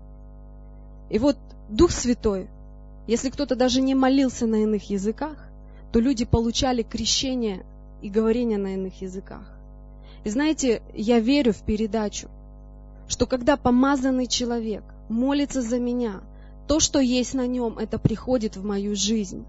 [1.08, 1.36] И вот
[1.70, 2.48] Дух Святой,
[3.06, 5.38] если кто-то даже не молился на иных языках,
[5.90, 7.64] то люди получали крещение
[8.02, 9.42] и говорение на иных языках.
[10.24, 12.28] И знаете, я верю в передачу,
[13.08, 16.20] что когда помазанный человек молится за меня,
[16.68, 19.44] то, что есть на нем, это приходит в мою жизнь.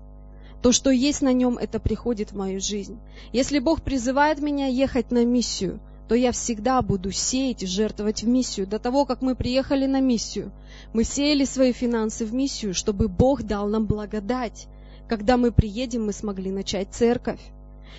[0.62, 3.00] То, что есть на нем, это приходит в мою жизнь.
[3.34, 8.28] Если Бог призывает меня ехать на миссию, то я всегда буду сеять и жертвовать в
[8.28, 8.68] миссию.
[8.68, 10.52] До того, как мы приехали на миссию,
[10.94, 14.68] мы сеяли свои финансы в миссию, чтобы Бог дал нам благодать.
[15.08, 17.40] Когда мы приедем, мы смогли начать церковь.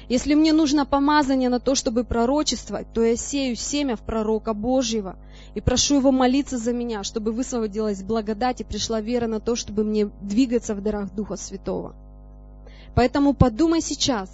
[0.09, 5.17] Если мне нужно помазание на то, чтобы пророчествовать, то я сею семя в пророка Божьего
[5.55, 9.85] и прошу его молиться за меня, чтобы высвободилась благодать и пришла вера на то, чтобы
[9.85, 11.95] мне двигаться в дарах Духа Святого.
[12.95, 14.29] Поэтому подумай сейчас,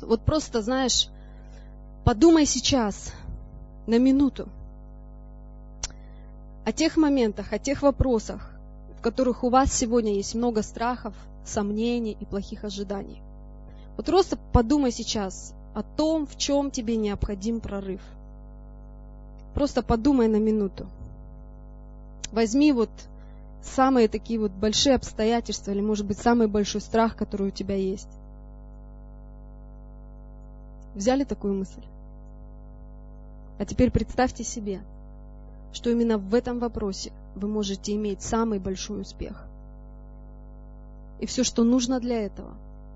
[0.00, 1.08] вот просто, знаешь,
[2.04, 3.12] подумай сейчас
[3.86, 4.48] на минуту
[6.64, 8.50] о тех моментах, о тех вопросах,
[8.98, 13.20] в которых у вас сегодня есть много страхов, сомнений и плохих ожиданий.
[13.96, 18.00] Вот просто подумай сейчас о том, в чем тебе необходим прорыв.
[19.54, 20.86] Просто подумай на минуту.
[22.32, 22.90] Возьми вот
[23.66, 28.08] самые такие вот большие обстоятельства или, может быть, самый большой страх, который у тебя есть.
[30.94, 31.82] Взяли такую мысль?
[33.58, 34.80] А теперь представьте себе,
[35.72, 39.44] что именно в этом вопросе вы можете иметь самый большой успех.
[41.20, 42.54] И все, что нужно для этого,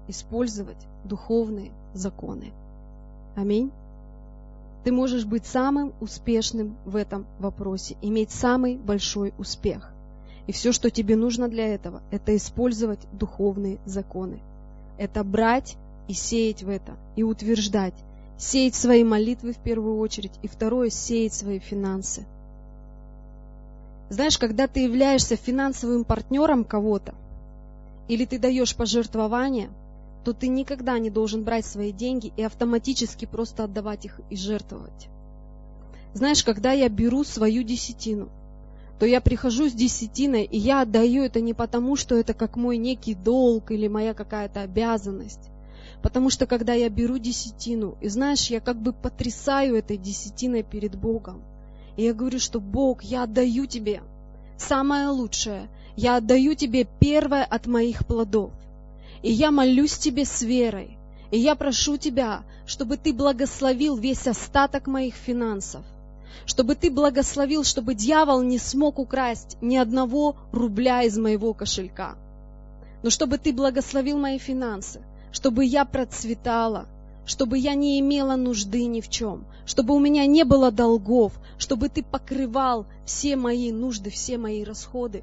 [0.08, 2.52] использовать духовные законы.
[3.36, 3.70] Аминь.
[4.84, 9.92] Ты можешь быть самым успешным в этом вопросе, иметь самый большой успех.
[10.50, 14.40] И все, что тебе нужно для этого, это использовать духовные законы.
[14.98, 15.76] Это брать
[16.08, 17.94] и сеять в это, и утверждать.
[18.36, 22.26] Сеять свои молитвы в первую очередь, и второе, сеять свои финансы.
[24.08, 27.14] Знаешь, когда ты являешься финансовым партнером кого-то,
[28.08, 29.70] или ты даешь пожертвования,
[30.24, 35.06] то ты никогда не должен брать свои деньги и автоматически просто отдавать их и жертвовать.
[36.12, 38.30] Знаешь, когда я беру свою десятину,
[39.00, 42.76] то я прихожу с десятиной, и я отдаю это не потому, что это как мой
[42.76, 45.48] некий долг или моя какая-то обязанность.
[46.02, 50.96] Потому что когда я беру десятину, и знаешь, я как бы потрясаю этой десятиной перед
[50.96, 51.42] Богом.
[51.96, 54.02] И я говорю, что Бог, я отдаю тебе
[54.58, 55.70] самое лучшее.
[55.96, 58.50] Я отдаю тебе первое от моих плодов.
[59.22, 60.98] И я молюсь тебе с верой.
[61.30, 65.86] И я прошу тебя, чтобы ты благословил весь остаток моих финансов.
[66.46, 72.16] Чтобы ты благословил, чтобы дьявол не смог украсть ни одного рубля из моего кошелька.
[73.02, 75.00] Но чтобы ты благословил мои финансы,
[75.32, 76.86] чтобы я процветала,
[77.24, 81.88] чтобы я не имела нужды ни в чем, чтобы у меня не было долгов, чтобы
[81.88, 85.22] ты покрывал все мои нужды, все мои расходы.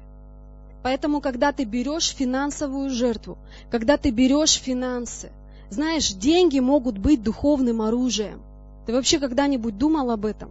[0.82, 3.36] Поэтому, когда ты берешь финансовую жертву,
[3.70, 5.30] когда ты берешь финансы,
[5.70, 8.40] знаешь, деньги могут быть духовным оружием.
[8.86, 10.50] Ты вообще когда-нибудь думал об этом?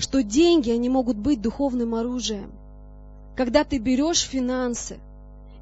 [0.00, 2.50] Что деньги, они могут быть духовным оружием.
[3.36, 4.98] Когда ты берешь финансы,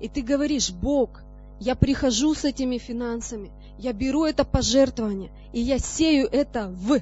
[0.00, 1.22] и ты говоришь, Бог,
[1.60, 7.00] я прихожу с этими финансами, я беру это пожертвование, и я сею это в.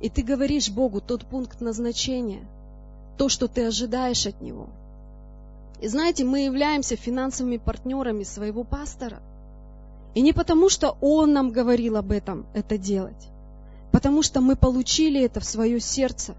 [0.00, 2.42] И ты говоришь Богу тот пункт назначения,
[3.16, 4.66] то, что ты ожидаешь от Него–
[5.80, 9.20] и знаете, мы являемся финансовыми партнерами своего пастора.
[10.14, 13.28] И не потому, что он нам говорил об этом это делать,
[13.98, 16.36] потому что мы получили это в свое сердце.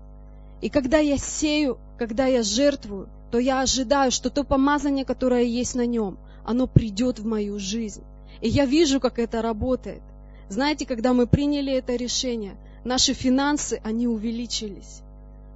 [0.62, 5.76] И когда я сею, когда я жертвую, то я ожидаю, что то помазание, которое есть
[5.76, 8.02] на нем, оно придет в мою жизнь.
[8.39, 10.02] И я вижу, как это работает.
[10.48, 15.02] Знаете, когда мы приняли это решение, наши финансы, они увеличились.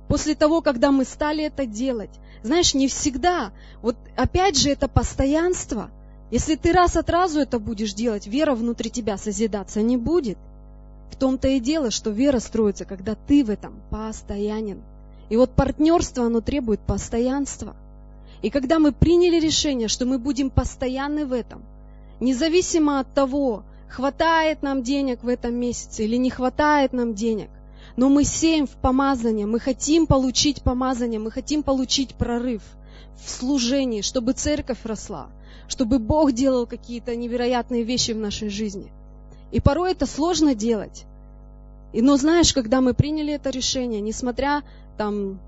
[0.09, 2.11] После того, когда мы стали это делать,
[2.43, 3.53] знаешь, не всегда.
[3.81, 5.89] Вот опять же это постоянство.
[6.31, 10.37] Если ты раз от разу это будешь делать, вера внутри тебя созидаться не будет.
[11.13, 14.81] В том-то и дело, что вера строится, когда ты в этом постоянен.
[15.29, 17.75] И вот партнерство, оно требует постоянства.
[18.41, 21.61] И когда мы приняли решение, что мы будем постоянны в этом,
[22.19, 27.51] независимо от того, хватает нам денег в этом месяце или не хватает нам денег,
[27.95, 32.63] но мы сеем в помазание, мы хотим получить помазание, мы хотим получить прорыв
[33.23, 35.27] в служении, чтобы церковь росла,
[35.67, 38.91] чтобы Бог делал какие-то невероятные вещи в нашей жизни.
[39.53, 41.05] И порой это сложно делать.
[41.93, 44.63] И, но знаешь, когда мы приняли это решение, несмотря
[44.97, 45.39] там,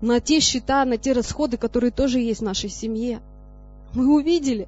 [0.00, 3.20] на те счета, на те расходы, которые тоже есть в нашей семье,
[3.94, 4.66] мы увидели,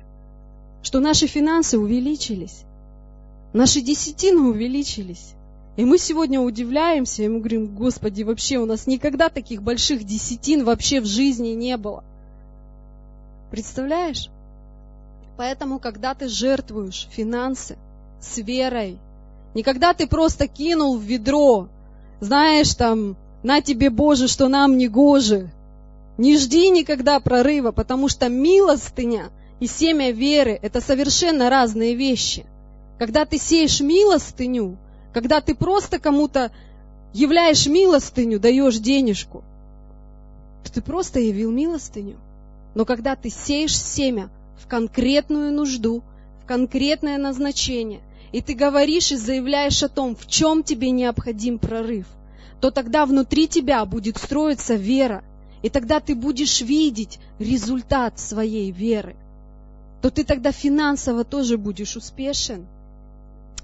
[0.85, 2.63] что наши финансы увеличились,
[3.53, 5.35] наши десятины увеличились.
[5.77, 10.63] И мы сегодня удивляемся, и мы говорим, Господи, вообще у нас никогда таких больших десятин
[10.63, 12.05] вообще в жизни не было.
[13.51, 14.31] Представляешь?
[15.37, 17.77] Поэтому, когда ты жертвуешь финансы
[18.25, 18.99] с верой,
[19.55, 21.69] не когда ты просто кинул в ведро,
[22.21, 25.51] знаешь, там, на тебе, Боже, что нам не гоже.
[26.17, 32.47] Не жди никогда прорыва, потому что милостыня и семя веры– это совершенно разные вещи.
[32.99, 34.79] Когда ты сеешь милостыню,
[35.13, 36.53] когда ты просто кому-то
[37.13, 39.45] являешь милостыню, даешь денежку,
[40.73, 42.17] ты просто явил милостыню.
[42.75, 44.29] Но когда ты сеешь семя
[44.61, 46.03] в конкретную нужду,
[46.43, 48.01] в конкретное назначение,
[48.35, 52.07] и ты говоришь и заявляешь о том, в чем тебе необходим прорыв,
[52.61, 55.23] то тогда внутри тебя будет строиться вера,
[55.63, 59.15] и тогда ты будешь видеть результат своей веры,
[60.03, 62.67] то ты тогда финансово тоже будешь успешен.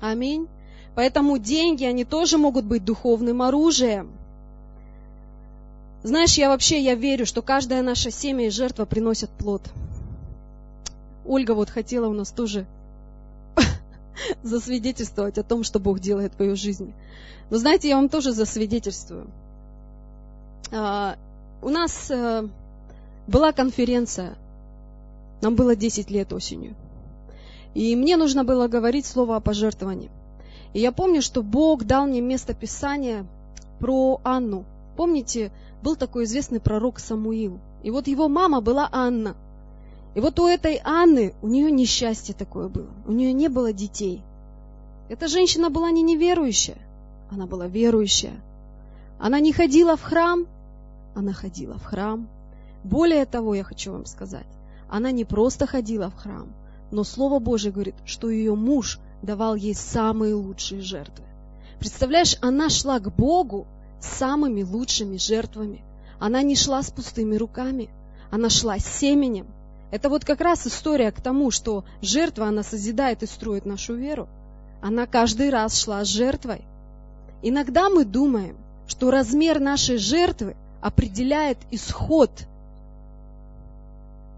[0.01, 0.47] Аминь.
[0.95, 4.12] Поэтому деньги, они тоже могут быть духовным оружием.
[6.05, 9.62] Знаешь, я вообще, я верю, что каждая наша семя и жертва приносят плод.
[11.27, 12.66] Ольга вот хотела у нас тоже
[14.43, 16.95] засвидетельствовать о том, что Бог делает в ее жизни.
[17.51, 19.27] Но знаете, я вам тоже засвидетельствую.
[20.73, 21.16] А,
[21.62, 22.49] у нас а,
[23.27, 24.37] была конференция,
[25.41, 26.75] нам было 10 лет осенью.
[27.75, 30.11] И мне нужно было говорить слово о пожертвовании.
[30.73, 33.27] И я помню, что Бог дал мне место Писания
[33.79, 34.64] про Анну.
[34.97, 35.53] Помните,
[35.83, 37.59] был такой известный пророк Самуил.
[37.83, 39.37] И вот его мама была Анна.
[40.15, 42.91] И вот у этой Анны, у нее несчастье такое было.
[43.07, 44.23] У нее не было детей.
[45.09, 46.79] Эта женщина была не неверующая,
[47.31, 48.41] она была верующая.
[49.19, 50.47] Она не ходила в храм,
[51.15, 52.29] она ходила в храм.
[52.85, 54.47] Более того, я хочу вам сказать,
[54.89, 56.49] она не просто ходила в храм,
[56.91, 61.25] но Слово Божье говорит, что ее муж давал ей самые лучшие жертвы.
[61.79, 63.67] Представляешь, она шла к Богу
[64.01, 65.83] самыми лучшими жертвами.
[66.19, 67.91] Она не шла с пустыми руками,
[68.31, 69.47] она шла с семенем.
[69.91, 74.28] Это вот как раз история к тому, что жертва, она созидает и строит нашу веру.
[74.80, 76.62] Она каждый раз шла с жертвой.
[77.43, 82.30] Иногда мы думаем, что размер нашей жертвы определяет исход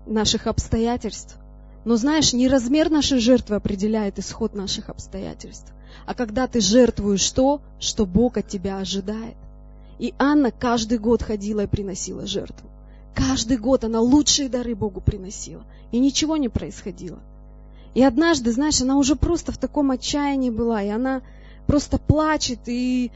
[0.06, 1.36] наших обстоятельств.
[1.84, 5.72] Но знаешь, не размер нашей жертвы определяет исход наших обстоятельств,
[6.06, 9.36] а когда ты жертвуешь то, что Бог от тебя ожидает.
[9.98, 12.68] И Анна каждый год ходила и приносила жертву.
[13.14, 15.64] Каждый год она лучшие дары Богу приносила.
[15.90, 17.20] И ничего не происходило.
[17.94, 21.20] И однажды, знаешь, она уже просто в таком отчаянии была, и она
[21.66, 23.10] просто плачет, и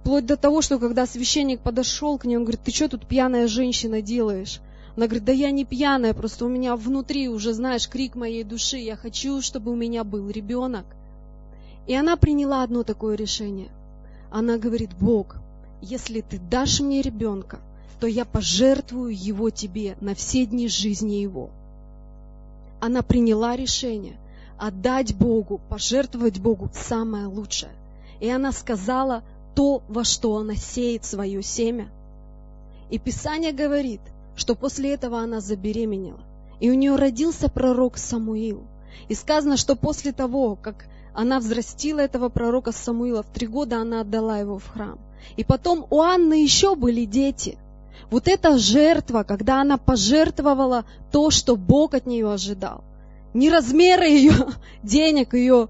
[0.00, 3.48] вплоть до того, что когда священник подошел к ней, он говорит, ты что тут пьяная
[3.48, 4.60] женщина делаешь?
[4.96, 8.78] Она говорит, да я не пьяная, просто у меня внутри уже, знаешь, крик моей души,
[8.78, 10.86] я хочу, чтобы у меня был ребенок.
[11.86, 13.68] И она приняла одно такое решение.
[14.30, 15.36] Она говорит, Бог,
[15.82, 17.60] если ты дашь мне ребенка,
[18.00, 21.50] то я пожертвую его тебе на все дни жизни его.
[22.80, 24.16] Она приняла решение
[24.56, 27.72] отдать Богу, пожертвовать Богу самое лучшее.
[28.20, 29.22] И она сказала
[29.54, 31.88] то, во что она сеет свое семя.
[32.90, 34.00] И Писание говорит,
[34.36, 36.20] что после этого она забеременела.
[36.60, 38.62] И у нее родился пророк Самуил.
[39.08, 44.00] И сказано, что после того, как она взрастила этого пророка Самуила, в три года она
[44.00, 44.98] отдала его в храм.
[45.36, 47.58] И потом у Анны еще были дети.
[48.10, 52.84] Вот эта жертва, когда она пожертвовала то, что Бог от нее ожидал.
[53.34, 54.34] Не размеры ее
[54.82, 55.68] денег, ее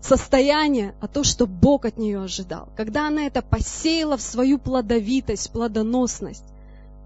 [0.00, 2.68] состояние, а то, что Бог от нее ожидал.
[2.76, 6.44] Когда она это посеяла в свою плодовитость, плодоносность,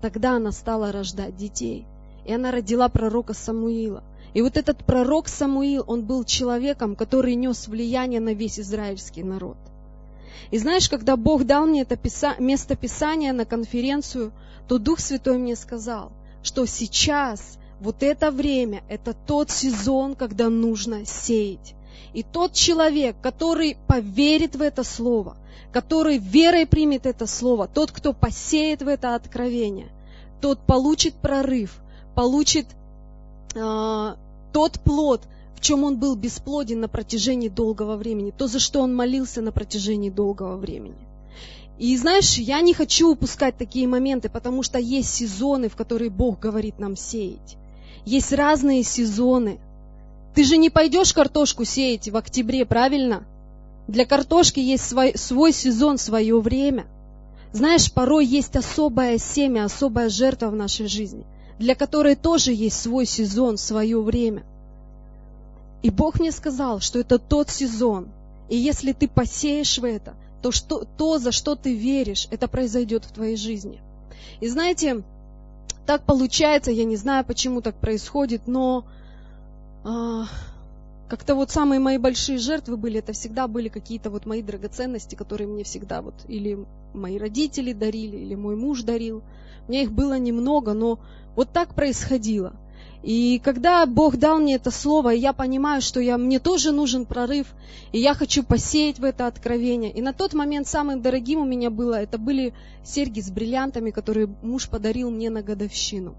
[0.00, 1.86] тогда она стала рождать детей.
[2.24, 4.02] И она родила пророка Самуила.
[4.32, 9.56] И вот этот пророк Самуил, он был человеком, который нес влияние на весь израильский народ.
[10.50, 11.98] И знаешь, когда Бог дал мне это
[12.38, 14.32] место Писания на конференцию,
[14.68, 16.12] то Дух Святой мне сказал,
[16.42, 21.74] что сейчас, вот это время, это тот сезон, когда нужно сеять.
[22.12, 25.36] И тот человек, который поверит в это слово,
[25.72, 29.88] который верой примет это слово, тот, кто посеет в это откровение,
[30.40, 31.80] тот получит прорыв,
[32.14, 32.66] получит
[33.54, 34.14] э,
[34.52, 35.22] тот плод,
[35.56, 39.50] в чем он был бесплоден на протяжении долгого времени, то, за что он молился на
[39.50, 41.08] протяжении долгого времени.
[41.78, 46.38] И знаешь, я не хочу упускать такие моменты, потому что есть сезоны, в которые Бог
[46.38, 47.56] говорит нам сеять.
[48.04, 49.58] Есть разные сезоны.
[50.34, 53.24] Ты же не пойдешь картошку сеять в октябре, правильно?
[53.88, 56.86] Для картошки есть свой, свой сезон, свое время.
[57.52, 61.24] Знаешь, порой есть особое семя, особая жертва в нашей жизни,
[61.58, 64.44] для которой тоже есть свой сезон, свое время.
[65.82, 68.08] И Бог мне сказал, что это тот сезон.
[68.48, 70.14] И если ты посеешь в это,
[70.44, 73.80] то, что, то, за что ты веришь, это произойдет в твоей жизни.
[74.42, 75.02] И знаете,
[75.86, 78.84] так получается, я не знаю, почему так происходит, но
[79.84, 80.26] а,
[81.08, 85.48] как-то вот самые мои большие жертвы были, это всегда были какие-то вот мои драгоценности, которые
[85.48, 86.58] мне всегда вот или
[86.92, 89.22] мои родители дарили, или мой муж дарил.
[89.66, 90.98] У меня их было немного, но
[91.36, 92.52] вот так происходило.
[93.04, 97.48] И когда Бог дал мне это слово, я понимаю, что я, мне тоже нужен прорыв,
[97.92, 99.92] и я хочу посеять в это откровение.
[99.92, 104.26] И на тот момент самым дорогим у меня было, это были серьги с бриллиантами, которые
[104.40, 106.14] муж подарил мне на годовщину.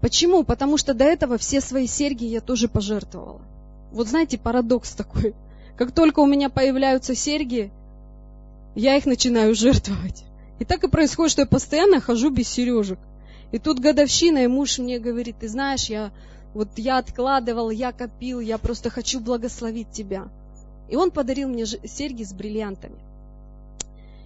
[0.00, 0.44] Почему?
[0.44, 3.42] Потому что до этого все свои серьги я тоже пожертвовала.
[3.92, 5.34] Вот знаете, парадокс такой.
[5.76, 7.70] Как только у меня появляются серьги,
[8.74, 10.24] я их начинаю жертвовать.
[10.58, 12.98] И так и происходит, что я постоянно хожу без сережек.
[13.52, 16.10] И тут годовщина, и муж мне говорит, ты знаешь, я
[16.54, 20.28] вот я откладывал, я копил, я просто хочу благословить тебя.
[20.88, 22.98] И он подарил мне серьги с бриллиантами.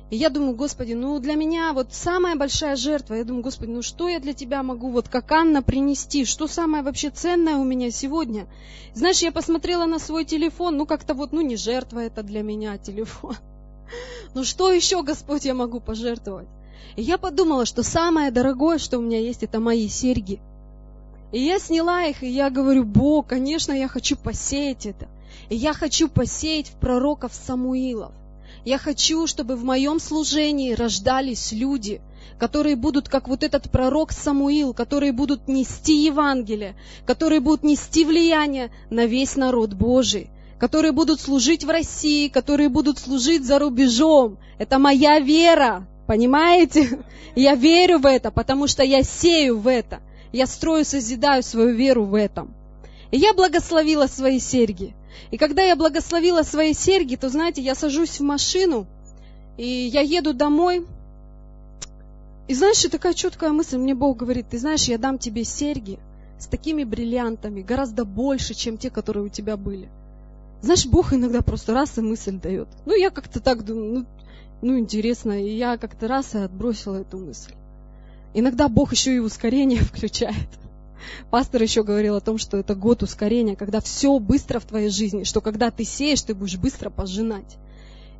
[0.08, 3.14] И я думаю, Господи, ну для меня вот самая большая жертва.
[3.14, 6.24] Я думаю, Господи, ну что я для Тебя могу вот как Анна принести?
[6.24, 8.46] Что самое вообще ценное у меня сегодня?
[8.94, 12.78] Знаешь, я посмотрела на свой телефон, ну как-то вот, ну не жертва это для меня
[12.78, 13.36] телефон.
[14.34, 16.48] Ну что еще, Господь, я могу пожертвовать?
[16.94, 20.40] И я подумала, что самое дорогое, что у меня есть, это мои серьги.
[21.32, 25.08] И я сняла их, и я говорю, Бог, конечно, я хочу посеять это.
[25.48, 28.12] И я хочу посеять в пророков Самуилов.
[28.64, 32.00] Я хочу, чтобы в моем служении рождались люди,
[32.38, 36.76] которые будут, как вот этот пророк Самуил, которые будут нести Евангелие,
[37.06, 42.98] которые будут нести влияние на весь народ Божий, которые будут служить в России, которые будут
[42.98, 44.38] служить за рубежом.
[44.58, 47.00] Это моя вера, понимаете?
[47.34, 50.00] Я верю в это, потому что я сею в это.
[50.32, 52.54] Я строю, созидаю свою веру в этом.
[53.10, 54.94] И я благословила свои серьги.
[55.30, 58.86] И когда я благословила свои серьги, то, знаете, я сажусь в машину,
[59.56, 60.86] и я еду домой.
[62.48, 65.98] И знаешь, и такая четкая мысль, мне Бог говорит, ты знаешь, я дам тебе серьги
[66.38, 69.88] с такими бриллиантами, гораздо больше, чем те, которые у тебя были.
[70.62, 72.68] Знаешь, Бог иногда просто раз и мысль дает.
[72.86, 74.06] Ну, я как-то так думаю, ну,
[74.62, 77.52] ну интересно, и я как-то раз и отбросила эту мысль.
[78.34, 80.48] Иногда Бог еще и ускорение включает.
[81.30, 85.24] Пастор еще говорил о том, что это год ускорения, когда все быстро в твоей жизни,
[85.24, 87.56] что когда ты сеешь, ты будешь быстро пожинать.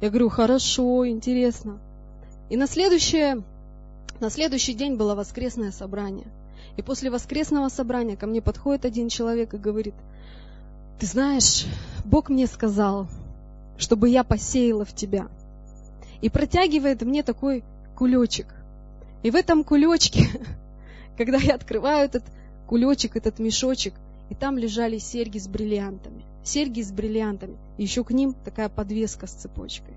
[0.01, 1.79] Я говорю, хорошо, интересно.
[2.51, 3.43] И на следующее,
[4.21, 6.27] на следующий день было воскресное собрание.
[6.77, 9.95] И после воскресного собрания ко мне подходит один человек и говорит,
[11.01, 11.65] ты знаешь,
[12.05, 13.09] Бог мне сказал,
[13.79, 15.29] чтобы я посеяла в тебя.
[16.21, 17.65] И протягивает мне такой
[17.97, 18.47] кулечек.
[19.23, 20.27] И в этом кулечке,
[21.17, 22.25] когда я открываю этот
[22.67, 23.95] кулечек, этот мешочек,
[24.29, 26.25] и там лежали серьги с бриллиантами.
[26.45, 27.57] Серьги с бриллиантами.
[27.79, 29.95] И еще к ним такая подвеска с цепочкой.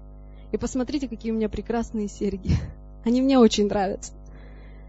[0.52, 2.52] И посмотрите, какие у меня прекрасные серьги.
[3.06, 4.14] Они мне очень нравятся.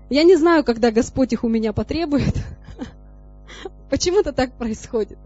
[0.08, 2.34] Я не знаю, когда Господь их у меня потребует.
[3.90, 5.18] Почему-то так происходит.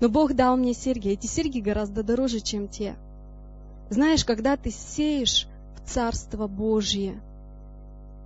[0.00, 1.10] Но Бог дал мне серьги.
[1.10, 2.94] Эти серьги гораздо дороже, чем те.
[3.90, 7.20] Знаешь, когда ты сеешь в Царство Божье,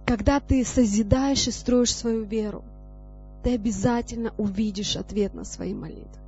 [0.06, 2.64] когда ты созидаешь и строишь свою веру,
[3.44, 6.18] ты обязательно увидишь ответ на свои молитвы.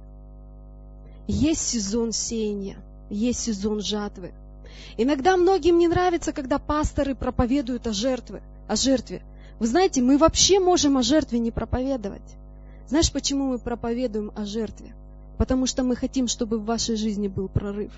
[1.26, 2.76] Есть сезон сеяния,
[3.11, 4.32] есть сезон жатвы.
[4.97, 9.22] Иногда многим не нравится, когда пасторы проповедуют о жертве, о жертве.
[9.59, 12.37] Вы знаете, мы вообще можем о жертве не проповедовать.
[12.89, 14.95] Знаешь, почему мы проповедуем о жертве?
[15.39, 17.93] Потому что мы хотим, чтобы в вашей жизни был прорыв.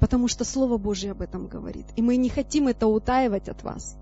[0.00, 1.86] Потому что Слово Божье об этом говорит.
[1.96, 3.96] И мы не хотим это утаивать от вас.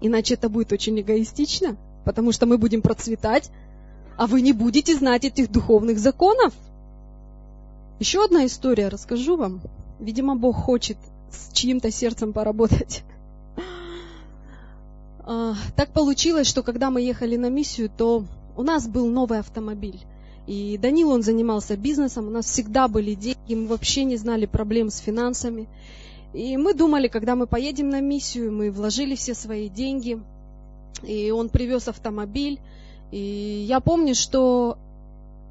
[0.00, 3.50] Иначе это будет очень эгоистично потому что мы будем процветать,
[4.16, 6.52] а вы не будете знать этих духовных законов.
[7.98, 9.60] Еще одна история расскажу вам.
[9.98, 10.96] Видимо, Бог хочет
[11.30, 13.02] с чьим-то сердцем поработать.
[15.22, 18.24] А, так получилось, что когда мы ехали на миссию, то
[18.56, 20.00] у нас был новый автомобиль.
[20.50, 24.90] И Данил, он занимался бизнесом, у нас всегда были деньги, мы вообще не знали проблем
[24.90, 25.68] с финансами.
[26.34, 30.20] И мы думали, когда мы поедем на миссию, мы вложили все свои деньги,
[31.04, 32.58] и он привез автомобиль.
[33.12, 34.76] И я помню, что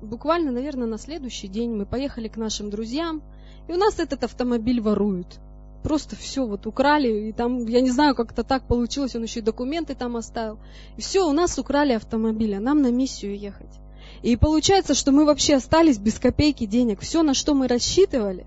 [0.02, 3.22] буквально, наверное, на следующий день мы поехали к нашим друзьям,
[3.70, 5.40] и у нас этот автомобиль воруют.
[5.82, 9.40] Просто все вот украли, и там, я не знаю, как это так получилось, он еще
[9.40, 10.60] и документы там оставил.
[10.98, 13.80] И все, у нас украли автомобиль, а нам на миссию ехать.
[14.22, 17.00] И получается, что мы вообще остались без копейки денег.
[17.02, 18.46] Все, на что мы рассчитывали,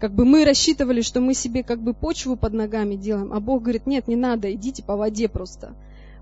[0.00, 3.62] как бы мы рассчитывали, что мы себе как бы почву под ногами делаем, а Бог
[3.62, 5.74] говорит, нет, не надо, идите по воде просто.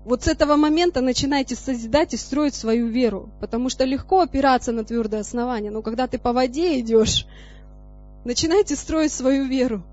[0.03, 4.83] Вот с этого момента начинайте созидать и строить свою веру, потому что легко опираться на
[4.83, 7.27] твердое основание, но когда ты по воде идешь,
[8.23, 9.83] начинайте строить свою веру.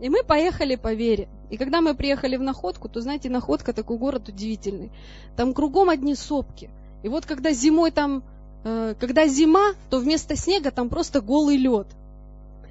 [0.00, 1.28] И мы поехали по вере.
[1.50, 4.90] И когда мы приехали в Находку, то, знаете, Находка такой город удивительный.
[5.36, 6.70] Там кругом одни сопки.
[7.02, 8.22] И вот когда зимой там
[8.64, 11.86] когда зима, то вместо снега там просто голый лед.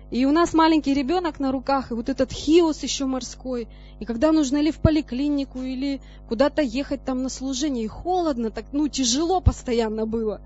[0.09, 3.67] И у нас маленький ребенок на руках, и вот этот хиос еще морской.
[3.99, 8.65] И когда нужно или в поликлинику, или куда-то ехать там на служение, и холодно, так,
[8.71, 10.41] ну, тяжело постоянно было.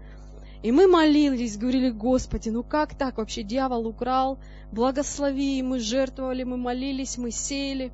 [0.63, 4.37] И мы молились, говорили, Господи, ну как так вообще дьявол украл,
[4.71, 7.91] благослови, и мы жертвовали, мы молились, мы сеяли.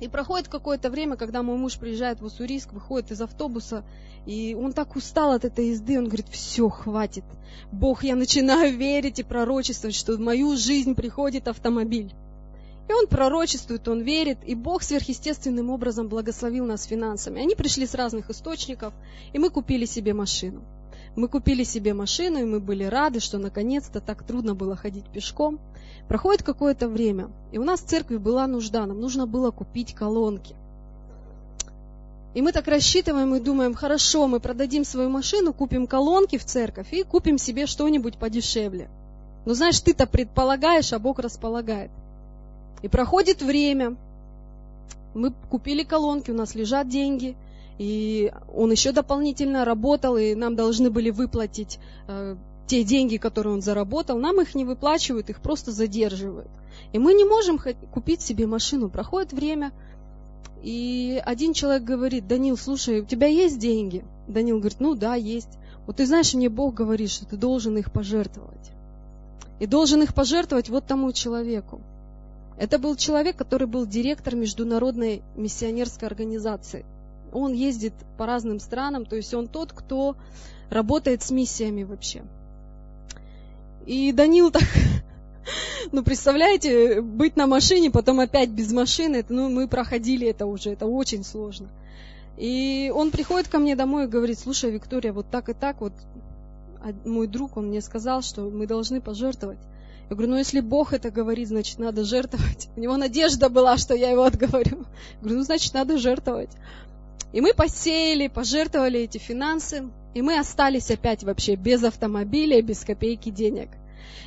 [0.00, 3.84] И проходит какое-то время, когда мой муж приезжает в Уссурийск, выходит из автобуса,
[4.26, 7.24] и он так устал от этой езды, он говорит, все, хватит.
[7.72, 12.14] Бог, я начинаю верить и пророчествовать, что в мою жизнь приходит автомобиль.
[12.88, 17.40] И он пророчествует, он верит, и Бог сверхъестественным образом благословил нас финансами.
[17.40, 18.94] Они пришли с разных источников,
[19.32, 20.62] и мы купили себе машину.
[21.16, 25.58] Мы купили себе машину, и мы были рады, что наконец-то так трудно было ходить пешком.
[26.08, 30.54] Проходит какое-то время, и у нас в церкви была нужда, нам нужно было купить колонки.
[32.34, 36.92] И мы так рассчитываем и думаем, хорошо, мы продадим свою машину, купим колонки в церковь
[36.92, 38.90] и купим себе что-нибудь подешевле.
[39.46, 41.90] Но знаешь, ты-то предполагаешь, а Бог располагает.
[42.82, 43.96] И проходит время,
[45.14, 47.36] мы купили колонки, у нас лежат деньги,
[47.78, 53.62] и он еще дополнительно работал, и нам должны были выплатить э, те деньги, которые он
[53.62, 56.50] заработал, нам их не выплачивают, их просто задерживают.
[56.92, 57.58] И мы не можем
[57.92, 58.88] купить себе машину.
[58.88, 59.72] Проходит время,
[60.62, 64.04] и один человек говорит, Данил, слушай, у тебя есть деньги?
[64.26, 65.58] Данил говорит, ну да, есть.
[65.86, 68.72] Вот ты знаешь, мне Бог говорит, что ты должен их пожертвовать.
[69.60, 71.80] И должен их пожертвовать вот тому человеку.
[72.58, 76.84] Это был человек, который был директор международной миссионерской организации.
[77.32, 80.16] Он ездит по разным странам, то есть он тот, кто
[80.70, 82.22] работает с миссиями вообще.
[83.86, 84.64] И Данил так,
[85.92, 90.70] ну представляете, быть на машине, потом опять без машины, это, ну мы проходили это уже,
[90.70, 91.68] это очень сложно.
[92.36, 95.92] И он приходит ко мне домой и говорит, слушай, Виктория, вот так и так, вот
[97.04, 99.58] мой друг, он мне сказал, что мы должны пожертвовать.
[100.08, 102.68] Я говорю, ну если Бог это говорит, значит надо жертвовать.
[102.76, 104.78] У него надежда была, что я его отговорю.
[104.78, 106.50] Я говорю, ну значит надо жертвовать.
[107.36, 109.90] И мы посеяли, пожертвовали эти финансы.
[110.14, 113.68] И мы остались опять вообще без автомобиля, без копейки денег.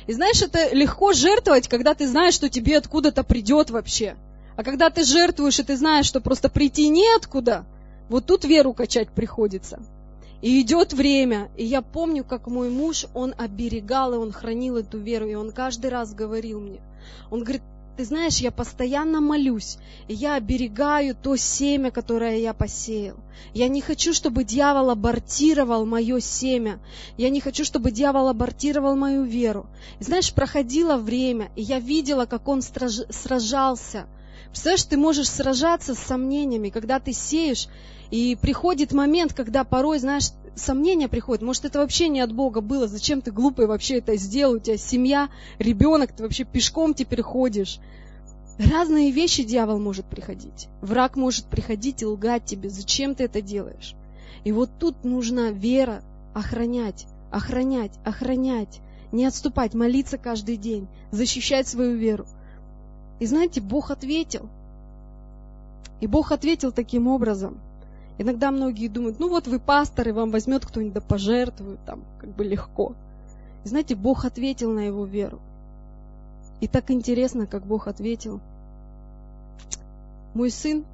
[0.06, 4.14] И знаешь, это легко жертвовать, когда ты знаешь, что тебе откуда-то придет вообще.
[4.56, 7.64] А когда ты жертвуешь, и ты знаешь, что просто прийти неоткуда,
[8.08, 9.82] вот тут веру качать приходится.
[10.40, 14.98] И идет время, и я помню, как мой муж, он оберегал, и он хранил эту
[14.98, 16.80] веру, и он каждый раз говорил мне,
[17.28, 17.62] он говорит,
[18.00, 19.76] ты знаешь, я постоянно молюсь,
[20.08, 23.16] и я оберегаю то семя, которое я посеял.
[23.52, 26.80] Я не хочу, чтобы дьявол абортировал мое семя.
[27.18, 29.66] Я не хочу, чтобы дьявол абортировал мою веру.
[29.98, 33.00] И знаешь, проходило время, и я видела, как он страж...
[33.10, 34.06] сражался.
[34.46, 37.68] Представляешь, ты можешь сражаться с сомнениями, когда ты сеешь,
[38.10, 41.42] и приходит момент, когда порой, знаешь, сомнения приходят.
[41.42, 42.88] Может, это вообще не от Бога было.
[42.88, 44.54] Зачем ты глупый вообще это сделал?
[44.54, 45.28] У тебя семья,
[45.58, 47.78] ребенок, ты вообще пешком теперь ходишь.
[48.58, 50.68] Разные вещи дьявол может приходить.
[50.82, 52.68] Враг может приходить и лгать тебе.
[52.68, 53.94] Зачем ты это делаешь?
[54.44, 56.02] И вот тут нужна вера
[56.34, 58.80] охранять, охранять, охранять,
[59.12, 62.26] не отступать, молиться каждый день, защищать свою веру.
[63.18, 64.48] И знаете, Бог ответил.
[66.00, 67.60] И Бог ответил таким образом–
[68.20, 72.28] Иногда многие думают, ну вот вы пастор, и вам возьмет кто-нибудь да пожертвует, там, как
[72.28, 72.92] бы легко.
[73.64, 75.40] И знаете, Бог ответил на его веру.
[76.60, 78.40] И так интересно, как Бог ответил.
[80.34, 80.84] Мой сын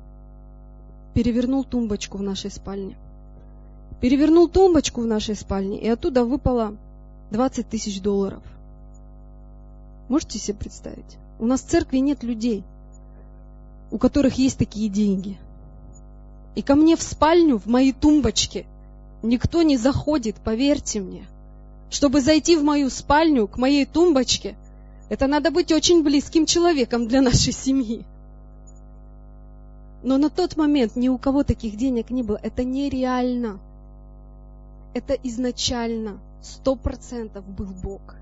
[1.15, 2.97] перевернул тумбочку в нашей спальне.
[4.01, 6.77] Перевернул тумбочку в нашей спальне, и оттуда выпало
[7.33, 8.45] 20 тысяч долларов.
[10.09, 11.19] Можете себе представить?
[11.41, 12.63] У нас в церкви нет людей,
[13.91, 15.37] у которых есть такие деньги–
[16.57, 18.67] и ко мне в спальню, в мои тумбочки,
[19.23, 21.27] никто не заходит, поверьте мне.
[21.91, 24.57] Чтобы зайти в мою спальню, к моей тумбочке,
[25.11, 28.05] это надо быть очень близким человеком для нашей семьи.
[30.03, 32.41] Но на тот момент ни у кого таких денег не было.
[32.43, 33.61] Это нереально.
[34.95, 38.17] Это изначально сто процентов был Бог.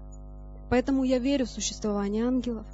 [0.71, 2.67] Поэтому я верю в существование ангелов.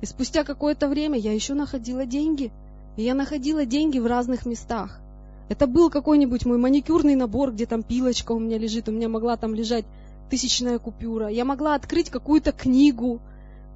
[0.00, 2.52] И спустя какое-то время я еще находила деньги–
[2.96, 5.00] и я находила деньги в разных местах.
[5.48, 9.36] Это был какой-нибудь мой маникюрный набор, где там пилочка у меня лежит, у меня могла
[9.36, 9.84] там лежать
[10.30, 11.28] тысячная купюра.
[11.28, 13.20] Я могла открыть какую-то книгу,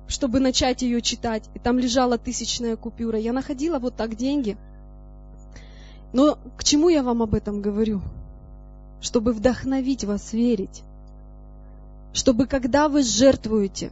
[0.09, 3.19] чтобы начать ее читать, и там лежала тысячная купюра.
[3.19, 4.57] Я находила вот так деньги.
[6.13, 8.01] Но к чему я вам об этом говорю?
[9.01, 10.83] Чтобы вдохновить вас верить.
[12.15, 13.91] Чтобы когда вы жертвуете,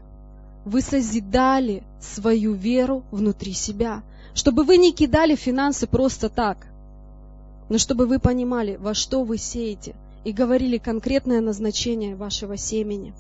[0.64, 4.03] вы созидали свою веру внутри себя
[4.35, 6.66] чтобы вы не кидали финансы просто так,
[7.68, 9.95] но чтобы вы понимали, во что вы сеете.
[10.24, 13.12] и говорили конкретное назначение вашего семени.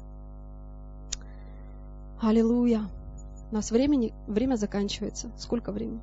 [2.20, 2.88] Аллилуйя.
[3.50, 5.30] У нас времени, время заканчивается.
[5.38, 6.00] Сколько времени?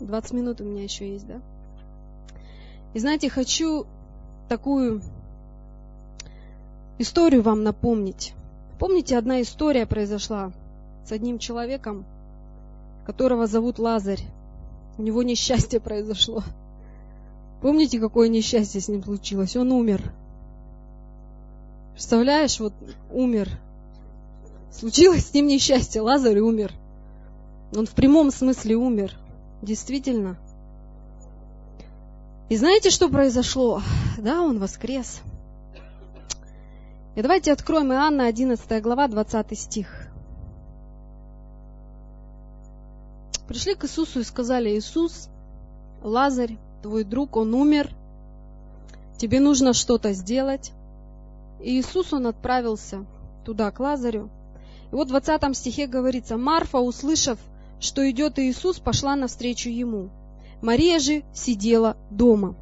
[0.00, 1.40] 20 минут у меня еще есть, да?
[2.94, 3.86] И знаете, хочу
[4.48, 5.02] такую
[6.98, 8.32] историю вам напомнить.
[8.78, 10.50] Помните, одна история произошла
[11.06, 12.06] с одним человеком,
[13.04, 14.22] которого зовут Лазарь.
[14.98, 16.42] У него несчастье произошло.
[17.60, 19.56] Помните, какое несчастье с ним случилось?
[19.56, 20.12] Он умер.
[21.92, 22.74] Представляешь, вот
[23.10, 23.48] умер.
[24.70, 26.72] Случилось с ним несчастье, Лазарь умер.
[27.74, 29.12] Он в прямом смысле умер.
[29.62, 30.36] Действительно.
[32.48, 33.82] И знаете, что произошло?
[34.18, 35.20] Да, он воскрес.
[37.16, 40.03] И давайте откроем Иоанна 11 глава, 20 стих.
[43.48, 45.28] Пришли к Иисусу и сказали, Иисус,
[46.02, 47.90] Лазарь, твой друг, он умер,
[49.18, 50.72] тебе нужно что-то сделать.
[51.60, 53.04] И Иисус, он отправился
[53.44, 54.30] туда, к Лазарю.
[54.90, 57.38] И вот в 20 стихе говорится, Марфа, услышав,
[57.80, 60.10] что идет Иисус, пошла навстречу ему.
[60.62, 62.54] Мария же сидела дома.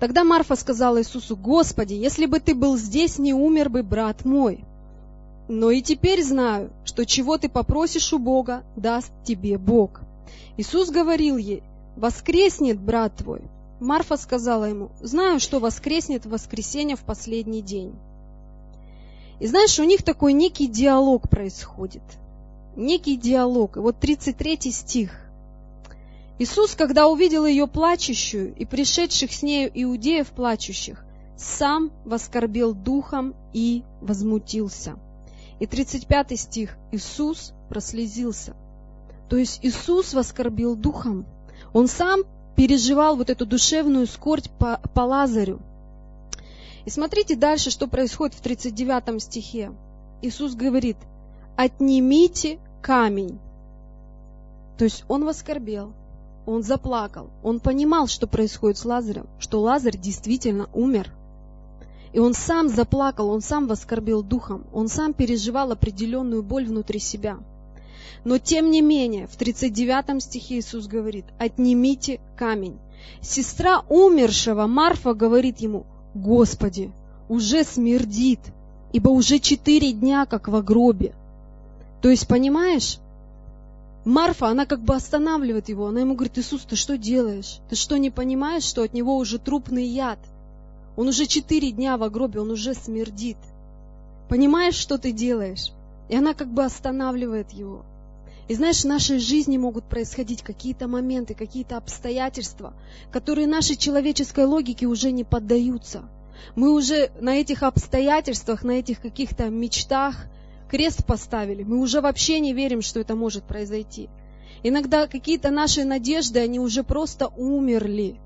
[0.00, 4.64] Тогда Марфа сказала Иисусу, «Господи, если бы ты был здесь, не умер бы брат мой.
[5.48, 10.00] Но и теперь знаю, что чего ты попросишь у Бога, даст тебе Бог».
[10.56, 11.62] Иисус говорил ей,
[11.96, 13.42] «Воскреснет брат твой».
[13.78, 17.94] Марфа сказала ему, «Знаю, что воскреснет в воскресенье в последний день».
[19.38, 22.02] И знаешь, у них такой некий диалог происходит.
[22.74, 23.76] Некий диалог.
[23.76, 25.10] И вот 33 стих.
[26.38, 31.04] Иисус, когда увидел ее плачущую и пришедших с нею иудеев плачущих,
[31.36, 34.96] сам воскорбел духом и возмутился.
[35.58, 36.76] И 35 стих.
[36.92, 38.54] Иисус прослезился.
[39.28, 41.26] То есть Иисус воскорбил духом.
[41.72, 42.22] Он сам
[42.56, 45.60] переживал вот эту душевную скорбь по, по Лазарю.
[46.84, 49.72] И смотрите дальше, что происходит в 39 стихе.
[50.22, 50.96] Иисус говорит,
[51.56, 53.38] отнимите камень.
[54.78, 55.92] То есть он воскорбел,
[56.46, 61.12] он заплакал, он понимал, что происходит с Лазарем, что Лазарь действительно умер.
[62.16, 67.36] И он сам заплакал, он сам воскорбил духом, он сам переживал определенную боль внутри себя.
[68.24, 72.78] Но тем не менее, в 39 стихе Иисус говорит, отнимите камень.
[73.20, 76.90] Сестра умершего Марфа говорит ему, Господи,
[77.28, 78.40] уже смердит,
[78.94, 81.12] ибо уже четыре дня, как в гробе.
[82.00, 82.96] То есть, понимаешь,
[84.06, 85.88] Марфа, она как бы останавливает его.
[85.88, 87.58] Она ему говорит, Иисус, ты что делаешь?
[87.68, 90.18] Ты что, не понимаешь, что от него уже трупный яд?
[90.96, 93.36] Он уже четыре дня в гробе, он уже смердит.
[94.28, 95.72] Понимаешь, что ты делаешь?
[96.08, 97.84] И она как бы останавливает его.
[98.48, 102.74] И знаешь, в нашей жизни могут происходить какие-то моменты, какие-то обстоятельства,
[103.10, 106.04] которые нашей человеческой логике уже не поддаются.
[106.54, 110.26] Мы уже на этих обстоятельствах, на этих каких-то мечтах,
[110.70, 111.64] крест поставили.
[111.64, 114.08] Мы уже вообще не верим, что это может произойти.
[114.62, 118.16] Иногда какие-то наши надежды, они уже просто умерли.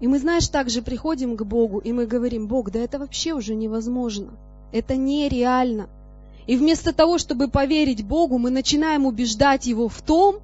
[0.00, 3.54] И мы, знаешь, также приходим к Богу, и мы говорим, Бог, да это вообще уже
[3.54, 4.30] невозможно.
[4.72, 5.88] Это нереально.
[6.46, 10.36] И вместо того, чтобы поверить Богу, мы начинаем убеждать Его в том,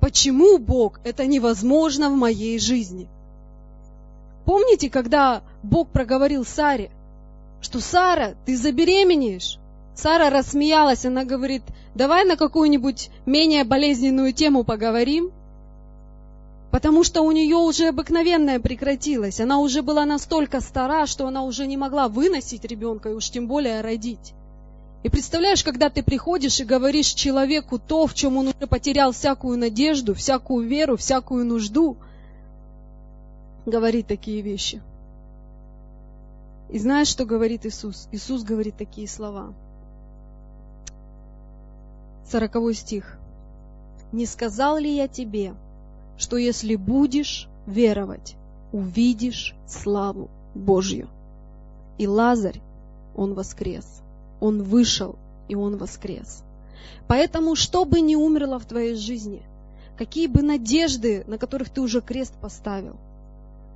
[0.00, 3.08] почему Бог, это невозможно в моей жизни.
[4.44, 6.90] Помните, когда Бог проговорил Саре,
[7.62, 9.58] что Сара, ты забеременеешь?
[9.94, 11.62] Сара рассмеялась, она говорит,
[11.94, 15.30] давай на какую-нибудь менее болезненную тему поговорим,
[16.74, 19.38] потому что у нее уже обыкновенное прекратилось.
[19.38, 23.46] Она уже была настолько стара, что она уже не могла выносить ребенка, и уж тем
[23.46, 24.34] более родить.
[25.04, 29.56] И представляешь, когда ты приходишь и говоришь человеку то, в чем он уже потерял всякую
[29.56, 31.96] надежду, всякую веру, всякую нужду,
[33.66, 34.82] говорит такие вещи.
[36.70, 38.08] И знаешь, что говорит Иисус?
[38.10, 39.54] Иисус говорит такие слова–
[42.28, 43.16] Сороковой стих.
[44.10, 45.54] «Не сказал ли я тебе,
[46.18, 48.36] что если будешь веровать,
[48.72, 51.08] увидишь славу Божью?»
[51.98, 52.60] И Лазарь,
[53.16, 53.86] он воскрес.
[54.40, 55.16] Он вышел,
[55.48, 56.42] и он воскрес.
[57.06, 59.42] Поэтому, что бы ни умерло в твоей жизни,
[59.96, 62.96] какие бы надежды, на которых ты уже крест поставил,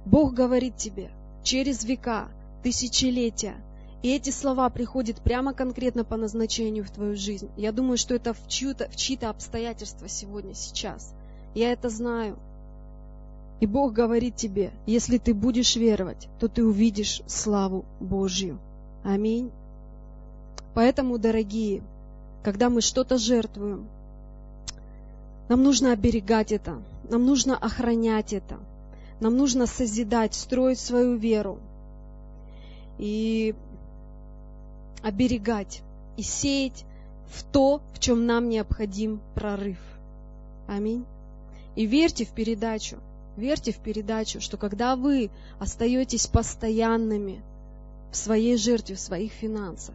[0.04, 1.10] Бог говорит тебе
[1.42, 2.28] через века,
[2.62, 3.56] тысячелетия,
[4.02, 7.48] и эти слова приходят прямо конкретно по назначению в твою жизнь.
[7.56, 11.12] Я думаю, что это в, чью-то, в чьи-то обстоятельства сегодня, сейчас.
[11.58, 12.36] Я это знаю.
[13.58, 18.60] И Бог говорит тебе, если ты будешь веровать, то ты увидишь славу Божью.
[19.02, 19.50] Аминь.
[20.74, 21.82] Поэтому, дорогие,
[22.44, 23.88] когда мы что-то жертвуем,
[25.48, 26.80] нам нужно оберегать это,
[27.10, 28.58] нам нужно охранять это,
[29.18, 31.58] Нам нужно созидать, строить свою веру
[32.98, 33.52] и
[35.02, 35.82] оберегать
[36.16, 36.84] и сеять
[37.34, 39.80] в то, в чем нам необходим прорыв.
[40.68, 41.04] Аминь.
[41.78, 42.96] И верьте в передачу,
[43.36, 47.40] верьте в передачу, что когда вы остаетесь постоянными
[48.10, 49.94] в своей жертве, в своих финансах,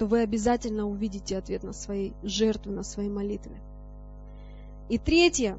[0.00, 3.54] то вы обязательно увидите ответ на свои жертвы, на свои молитвы.
[4.88, 5.56] И третье,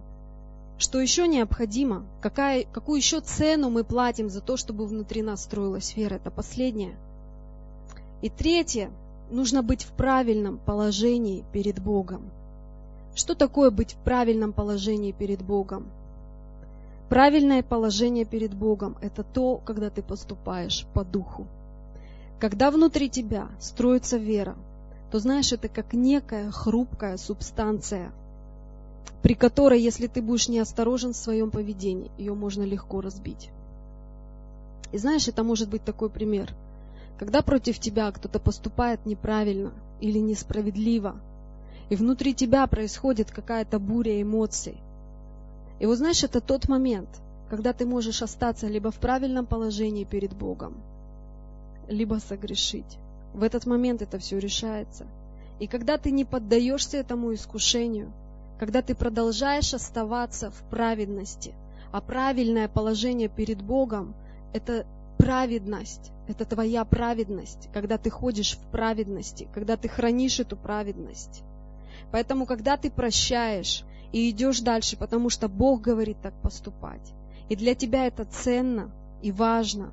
[0.78, 5.95] что еще необходимо, какая, какую еще цену мы платим за то, чтобы внутри нас строилась
[5.95, 6.97] вера, это последнее.
[8.22, 8.91] И третье,
[9.32, 12.30] нужно быть в правильном положении перед Богом.
[13.18, 15.88] Что такое быть в правильном положении перед Богом?
[17.09, 21.47] Правильное положение перед Богом– это то, когда ты поступаешь по духу.
[22.39, 24.55] Когда внутри тебя строится вера,
[25.11, 28.11] то знаешь, это как некая хрупкая субстанция–
[29.22, 33.49] при которой, если ты будешь неосторожен в своем поведении, ее можно легко разбить.
[34.91, 36.53] И знаешь, это может быть такой пример.
[37.20, 41.15] Когда против тебя кто-то поступает неправильно или несправедливо,
[41.90, 44.78] и внутри тебя происходит какая-то буря эмоций.
[45.80, 47.10] И вот знаешь, это тот момент,
[47.50, 50.76] когда ты можешь остаться либо в правильном положении перед Богом,
[51.88, 52.98] либо согрешить.
[53.34, 55.06] В этот момент это все решается.
[55.60, 58.12] И когда ты не поддаешься этому искушению,
[58.60, 61.54] когда ты продолжаешь оставаться в праведности.
[61.92, 64.14] А правильное положение перед Богом–
[64.54, 64.86] это
[65.18, 71.44] праведность, это твоя праведность, когда ты ходишь в праведности, когда ты хранишь эту праведность.
[72.12, 77.14] Поэтому, когда ты прощаешь и идешь дальше, потому что Бог говорит так поступать,
[77.50, 78.89] и для тебя это ценно
[79.22, 79.91] и важно,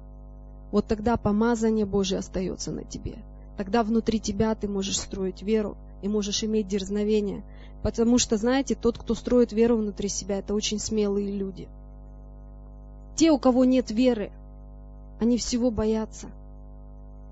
[0.73, 3.15] вот тогда помазание Божие остается на тебе.
[3.57, 7.45] Тогда внутри тебя ты можешь строить веру и можешь иметь дерзновение,
[7.85, 11.69] Потому что, знаете, тот, кто строит веру внутри себя, это очень смелые люди.
[13.15, 14.33] Те, у кого нет веры,
[15.21, 16.29] они всего боятся.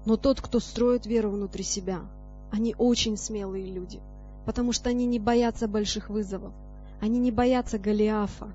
[0.05, 2.01] Но тот, кто строит веру внутри себя,
[2.51, 3.99] они очень смелые люди,
[4.45, 6.53] потому что они не боятся больших вызовов,
[7.01, 8.49] они не боятся Голиафа.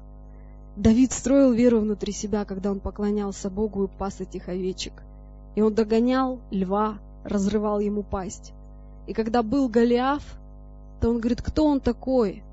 [0.76, 4.94] Давид строил веру внутри себя, когда он поклонялся Богу и пас этих овечек.
[5.56, 8.54] И он догонял льва, разрывал ему пасть.
[9.08, 10.24] И когда был Голиаф,
[11.02, 12.44] то он говорит, кто он такой,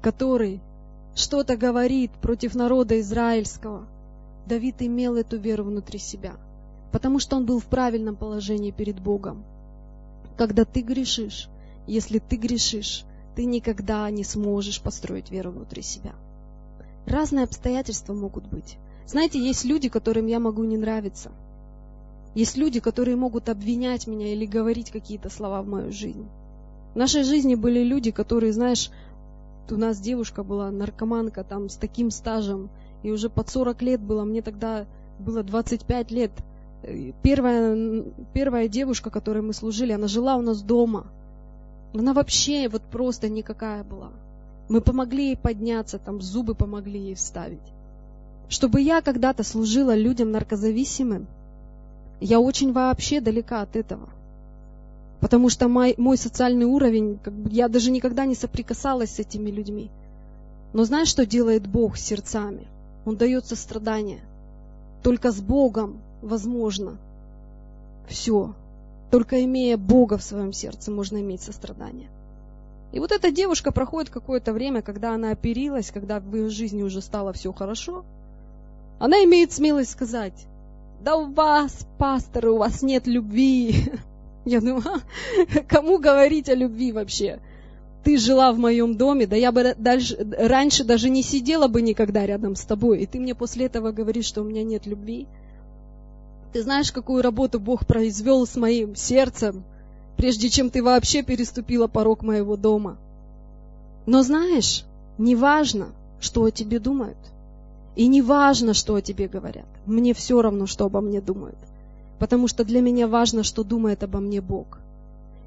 [0.00, 0.60] который
[1.14, 3.86] что-то говорит против народа израильского.
[4.46, 6.32] Давид имел эту веру внутри себя,
[6.90, 9.44] потому что он был в правильном положении перед Богом.
[10.36, 11.48] Когда ты грешишь,
[11.86, 13.04] если ты грешишь,
[13.34, 16.12] ты никогда не сможешь построить веру внутри себя.
[17.06, 18.76] Разные обстоятельства могут быть.
[19.06, 21.32] Знаете, есть люди, которым я могу не нравиться.
[22.34, 26.26] Есть люди, которые могут обвинять меня или говорить какие-то слова в мою жизнь.
[26.94, 28.90] В нашей жизни были люди, которые, знаешь,
[29.70, 32.70] у нас девушка была наркоманка там с таким стажем,
[33.02, 34.86] и уже под 40 лет было, мне тогда
[35.18, 36.30] было 25 лет.
[37.22, 41.06] Первая, первая девушка, которой мы служили, она жила у нас дома.
[41.94, 44.10] Она вообще вот просто никакая была.
[44.68, 47.58] Мы помогли ей подняться, там зубы помогли ей вставить.
[48.48, 51.26] Чтобы я когда-то служила людям наркозависимым,
[52.20, 54.08] я очень вообще далека от этого–
[55.22, 59.52] Потому что мой, мой социальный уровень, как бы, я даже никогда не соприкасалась с этими
[59.52, 59.88] людьми.
[60.72, 62.66] Но знаешь, что делает Бог с сердцами?
[63.04, 64.18] Он дает сострадание.
[65.04, 66.96] Только с Богом возможно
[68.08, 68.52] все.
[69.12, 72.08] Только имея Бога в своем сердце, можно иметь сострадание.
[72.92, 77.02] И вот эта девушка проходит какое-то время, когда она оперилась, когда в ее жизни уже
[77.02, 78.06] стало все хорошо,
[78.98, 80.46] она имеет смелость сказать,
[81.04, 83.92] да у вас, пастор, у вас нет любви.
[84.46, 87.40] Я думаю, а, кому говорить о любви вообще?
[88.04, 92.24] Ты жила в моем доме, да я бы дальше, раньше даже не сидела бы никогда
[92.24, 95.28] рядом с тобой, и ты мне после этого говоришь, что у меня нет любви.
[96.52, 99.64] Ты знаешь, какую работу Бог произвел с моим сердцем,
[100.16, 102.98] прежде чем ты вообще переступила порог моего дома.
[104.06, 104.84] Но знаешь,
[105.18, 105.88] не важно,
[106.20, 107.18] что о тебе думают.
[107.96, 109.66] И не важно, что о тебе говорят.
[109.86, 111.58] Мне все равно, что обо мне думают
[112.22, 114.78] потому что для меня важно, что думает обо мне Бог.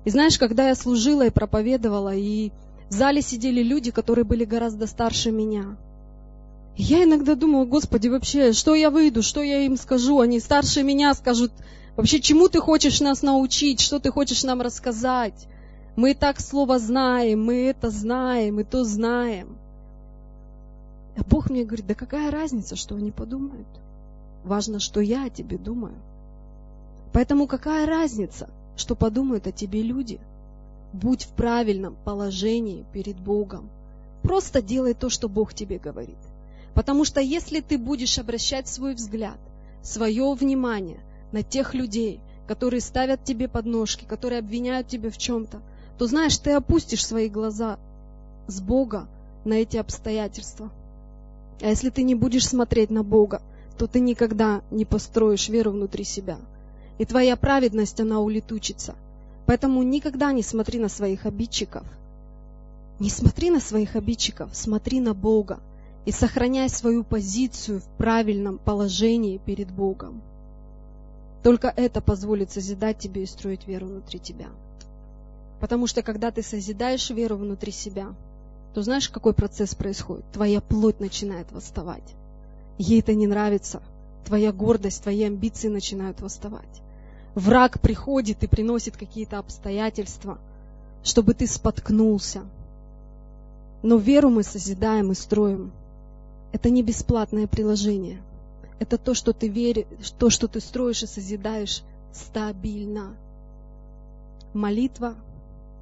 [0.03, 2.51] И знаешь, когда я служила и проповедовала, и
[2.89, 5.78] в зале сидели люди, которые были гораздо старше меня,
[6.78, 10.20] я иногда думала, Господи, вообще, что я выйду, что я им скажу?
[10.20, 11.52] Они старше меня скажут,
[11.96, 15.48] вообще, чему ты хочешь нас научить, что ты хочешь нам рассказать?
[15.96, 19.58] Мы и так слово знаем, мы это знаем, и то знаем.
[21.18, 23.68] А Бог мне говорит, да какая разница, что они подумают?
[24.44, 25.96] Важно, что я о тебе думаю.
[27.14, 30.20] Поэтому какая разница, что подумают о тебе люди?
[30.92, 33.70] Будь в правильном положении перед Богом.
[34.22, 36.18] Просто делай то, что Бог тебе говорит.
[36.76, 39.38] Потому что если ты будешь обращать свой взгляд,
[39.82, 41.00] свое внимание
[41.32, 45.62] на тех людей, которые ставят тебе подножки, которые обвиняют тебя в чем-то,
[45.98, 47.80] то знаешь, ты опустишь свои глаза
[48.48, 49.08] с Бога
[49.46, 50.70] на эти обстоятельства.
[51.62, 53.42] А если ты не будешь смотреть на Бога,
[53.78, 56.38] то ты никогда не построишь веру внутри себя.
[56.98, 58.96] И твоя праведность, она улетучится.
[59.46, 61.84] Поэтому никогда не смотри на своих обидчиков.
[63.00, 65.60] Не смотри на своих обидчиков, смотри на Бога
[66.06, 70.22] и сохраняй свою позицию в правильном положении перед Богом.
[71.43, 74.47] Только это позволит созидать тебе и строить веру внутри тебя.
[75.60, 78.14] Потому что когда ты созидаешь веру внутри себя,
[78.74, 80.26] то знаешь, какой процесс происходит?
[80.32, 82.16] Твоя плоть начинает восставать.
[82.78, 83.82] Ей это не нравится.
[84.26, 86.82] Твоя гордость, твои амбиции начинают восставать.
[87.36, 90.39] Враг приходит и приносит какие-то обстоятельства,
[91.03, 92.43] чтобы ты споткнулся.
[93.82, 95.72] Но веру мы созидаем и строим.
[96.56, 98.22] Это не бесплатное приложение.
[98.80, 99.88] Это то, что ты веришь,
[100.18, 101.84] то, что ты строишь и созидаешь
[102.14, 103.14] стабильно.
[104.53, 105.16] Молитва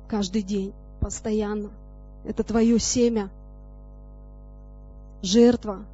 [0.07, 1.69] каждый день, постоянно–
[2.25, 3.29] это твое семя,
[5.21, 5.85] жертва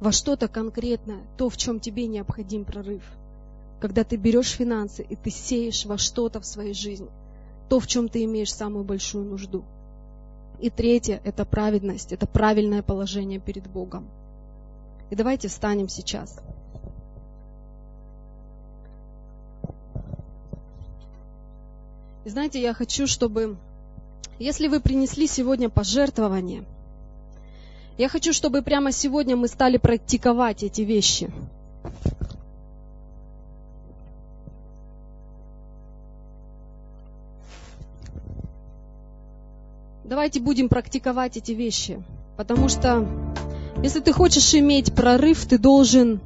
[0.00, 3.02] во что-то конкретное, то, в чем тебе необходим прорыв.
[3.80, 7.08] Когда ты берешь финансы и ты сеешь во что-то в своей жизни,
[7.70, 9.64] то, в чем ты имеешь самую большую нужду.
[10.60, 14.06] И третье– это праведность, это правильное положение перед Богом.
[15.08, 16.38] И давайте встанем сейчас.
[22.24, 23.56] И знаете, я хочу, чтобы
[24.38, 26.64] если вы принесли сегодня пожертвование,
[27.96, 31.30] я хочу, чтобы прямо сегодня мы стали практиковать эти вещи.
[40.10, 42.02] Давайте будем практиковать эти вещи,
[42.36, 43.06] потому что
[43.80, 46.20] если ты хочешь иметь прорыв, ты должен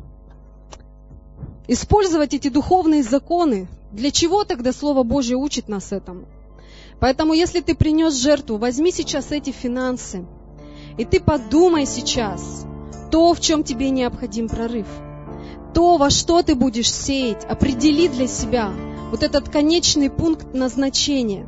[1.68, 3.68] использовать эти духовные законы.
[3.92, 6.24] Для чего тогда Слово Божье учит нас этому?
[6.98, 10.24] Поэтому, если ты принес жертву, возьми сейчас эти финансы,
[10.96, 12.64] и ты подумай сейчас
[13.10, 14.86] то, в чем тебе необходим прорыв.
[15.74, 18.72] То, во что ты будешь сеять, определи для себя
[19.10, 21.46] вот этот конечный пункт назначения.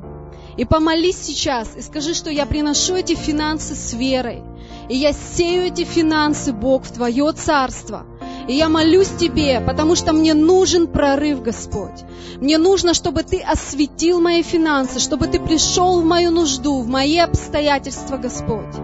[0.56, 4.42] И помолись сейчас и скажи, что я приношу эти финансы с верой.
[4.88, 8.06] И я сею эти финансы, Бог, в Твое Царство–
[8.48, 12.04] и я молюсь Тебе, потому что мне нужен прорыв, Господь.
[12.36, 17.18] Мне нужно, чтобы Ты осветил мои финансы, чтобы Ты пришел в мою нужду, в мои
[17.18, 18.74] обстоятельства, Господь.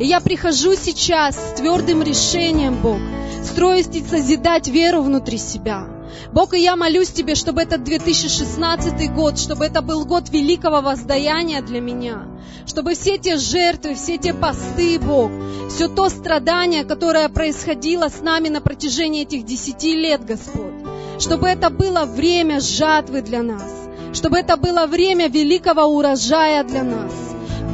[0.00, 2.98] И я прихожу сейчас с твердым решением, Бог,
[3.44, 5.93] строить и созидать веру внутри себя.
[6.34, 11.62] Бог, и я молюсь Тебе, чтобы этот 2016 год, чтобы это был год великого воздаяния
[11.62, 12.26] для меня,
[12.66, 15.30] чтобы все те жертвы, все те посты, Бог,
[15.70, 20.74] все то страдание, которое происходило с нами на протяжении этих десяти лет, Господь,
[21.20, 23.70] чтобы это было время жатвы для нас,
[24.12, 27.12] чтобы это было время великого урожая для нас.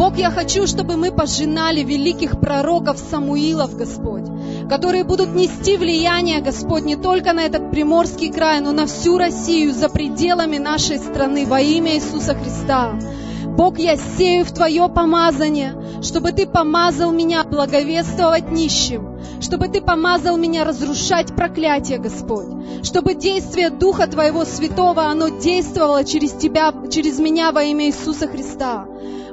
[0.00, 4.24] Бог, я хочу, чтобы мы пожинали великих пророков Самуилов, Господь,
[4.70, 9.74] которые будут нести влияние, Господь, не только на этот приморский край, но на всю Россию,
[9.74, 12.98] за пределами нашей страны, во имя Иисуса Христа.
[13.44, 20.38] Бог, я сею в Твое помазание, чтобы Ты помазал меня благовествовать нищим, чтобы Ты помазал
[20.38, 22.48] меня разрушать проклятие, Господь,
[22.84, 28.86] чтобы действие Духа Твоего Святого, оно действовало через Тебя, через меня во имя Иисуса Христа.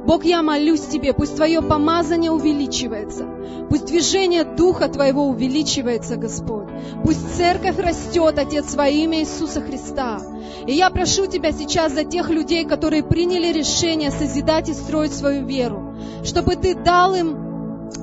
[0.08, 3.26] Бог, я молюсь Тебе, пусть Твое помазание увеличивается,
[3.70, 6.70] пусть движение Духа Твоего увеличивается, Господь,
[7.04, 10.22] пусть церковь растет, Отец, во имя Иисуса Христа.
[10.66, 15.46] И я прошу Тебя сейчас за тех людей, которые приняли решение созидать и строить свою
[15.46, 15.94] веру,
[16.24, 17.48] чтобы Ты дал им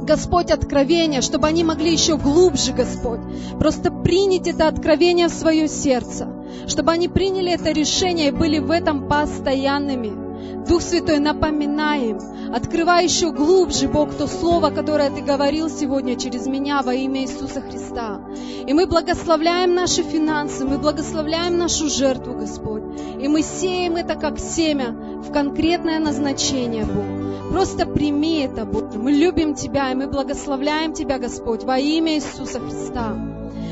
[0.02, 3.20] Господь, откровение, чтобы они могли еще глубже, Господь,
[3.58, 6.28] просто принять это откровение в свое сердце,
[6.66, 10.23] чтобы они приняли это решение и были в этом постоянными.
[10.68, 12.18] Дух Святой, напоминаем,
[12.54, 17.60] открывай еще глубже, Бог, то слово, которое Ты говорил сегодня через меня во имя Иисуса
[17.60, 18.20] Христа.
[18.66, 22.82] И мы благословляем наши финансы, мы благословляем нашу жертву, Господь.
[23.20, 24.92] И мы сеем это как семя
[25.22, 27.50] в конкретное назначение, Бог.
[27.52, 28.94] Просто прими это, Бог.
[28.94, 33.16] Мы любим Тебя, и мы благословляем Тебя, Господь, во имя Иисуса Христа.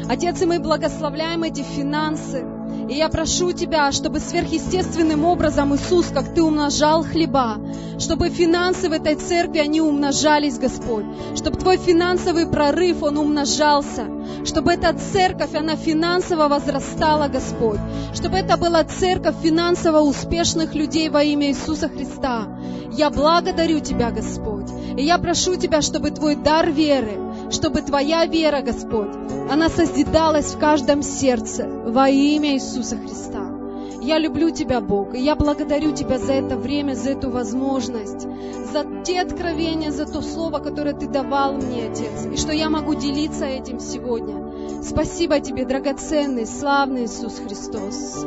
[0.09, 2.45] Отец, и мы благословляем эти финансы,
[2.89, 7.59] и я прошу Тебя, чтобы сверхъестественным образом, Иисус, как Ты умножал хлеба,
[7.99, 11.05] чтобы финансы в этой церкви, они умножались, Господь,
[11.35, 14.07] чтобы Твой финансовый прорыв, он умножался,
[14.45, 17.80] чтобы эта церковь, она финансово возрастала, Господь,
[18.14, 22.49] чтобы это была церковь финансово успешных людей во имя Иисуса Христа.
[22.93, 28.63] Я благодарю Тебя, Господь, и я прошу Тебя, чтобы Твой дар веры, чтобы Твоя вера,
[28.63, 29.15] Господь,
[29.51, 33.53] она созидалась в каждом сердце во имя Иисуса Христа.
[34.01, 38.27] Я люблю Тебя, Бог, и я благодарю Тебя за это время, за эту возможность,
[38.73, 42.95] за те откровения, за то слово, которое Ты давал мне, Отец, и что я могу
[42.95, 44.83] делиться этим сегодня.
[44.83, 48.25] Спасибо Тебе, драгоценный, славный Иисус Христос.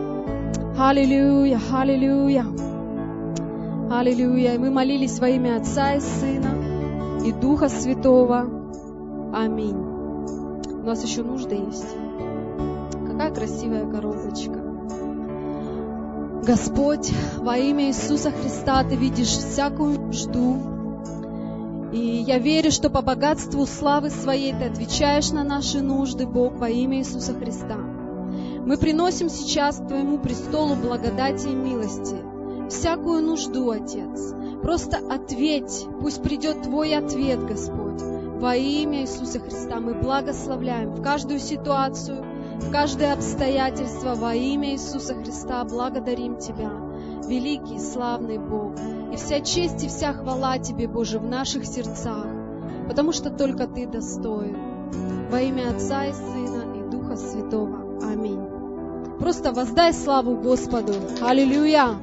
[0.78, 2.46] Аллилуйя, аллилуйя.
[3.92, 4.56] Аллилуйя.
[4.56, 8.65] И мы молились во имя Отца и Сына и Духа Святого.
[9.36, 9.76] Аминь.
[9.76, 11.94] У нас еще нужда есть.
[13.06, 14.62] Какая красивая коробочка.
[16.48, 21.92] Господь, во имя Иисуса Христа Ты видишь всякую нужду.
[21.92, 26.70] И я верю, что по богатству славы Своей Ты отвечаешь на наши нужды, Бог, во
[26.70, 27.76] имя Иисуса Христа.
[27.76, 32.16] Мы приносим сейчас к Твоему престолу благодати и милости
[32.70, 34.34] всякую нужду, Отец.
[34.62, 37.85] Просто ответь, пусть придет Твой ответ, Господь.
[38.36, 42.26] Во имя Иисуса Христа мы благословляем в каждую ситуацию,
[42.60, 46.70] в каждое обстоятельство во имя Иисуса Христа благодарим Тебя,
[47.30, 48.74] великий славный Бог.
[49.14, 52.28] И вся честь и вся хвала Тебе, Боже, в наших сердцах,
[52.90, 54.58] потому что только Ты достоин.
[55.32, 58.00] Во имя Отца и Сына и Духа Святого.
[58.04, 58.46] Аминь.
[59.18, 60.94] Просто воздай славу Господу.
[61.22, 61.96] Аллилуйя!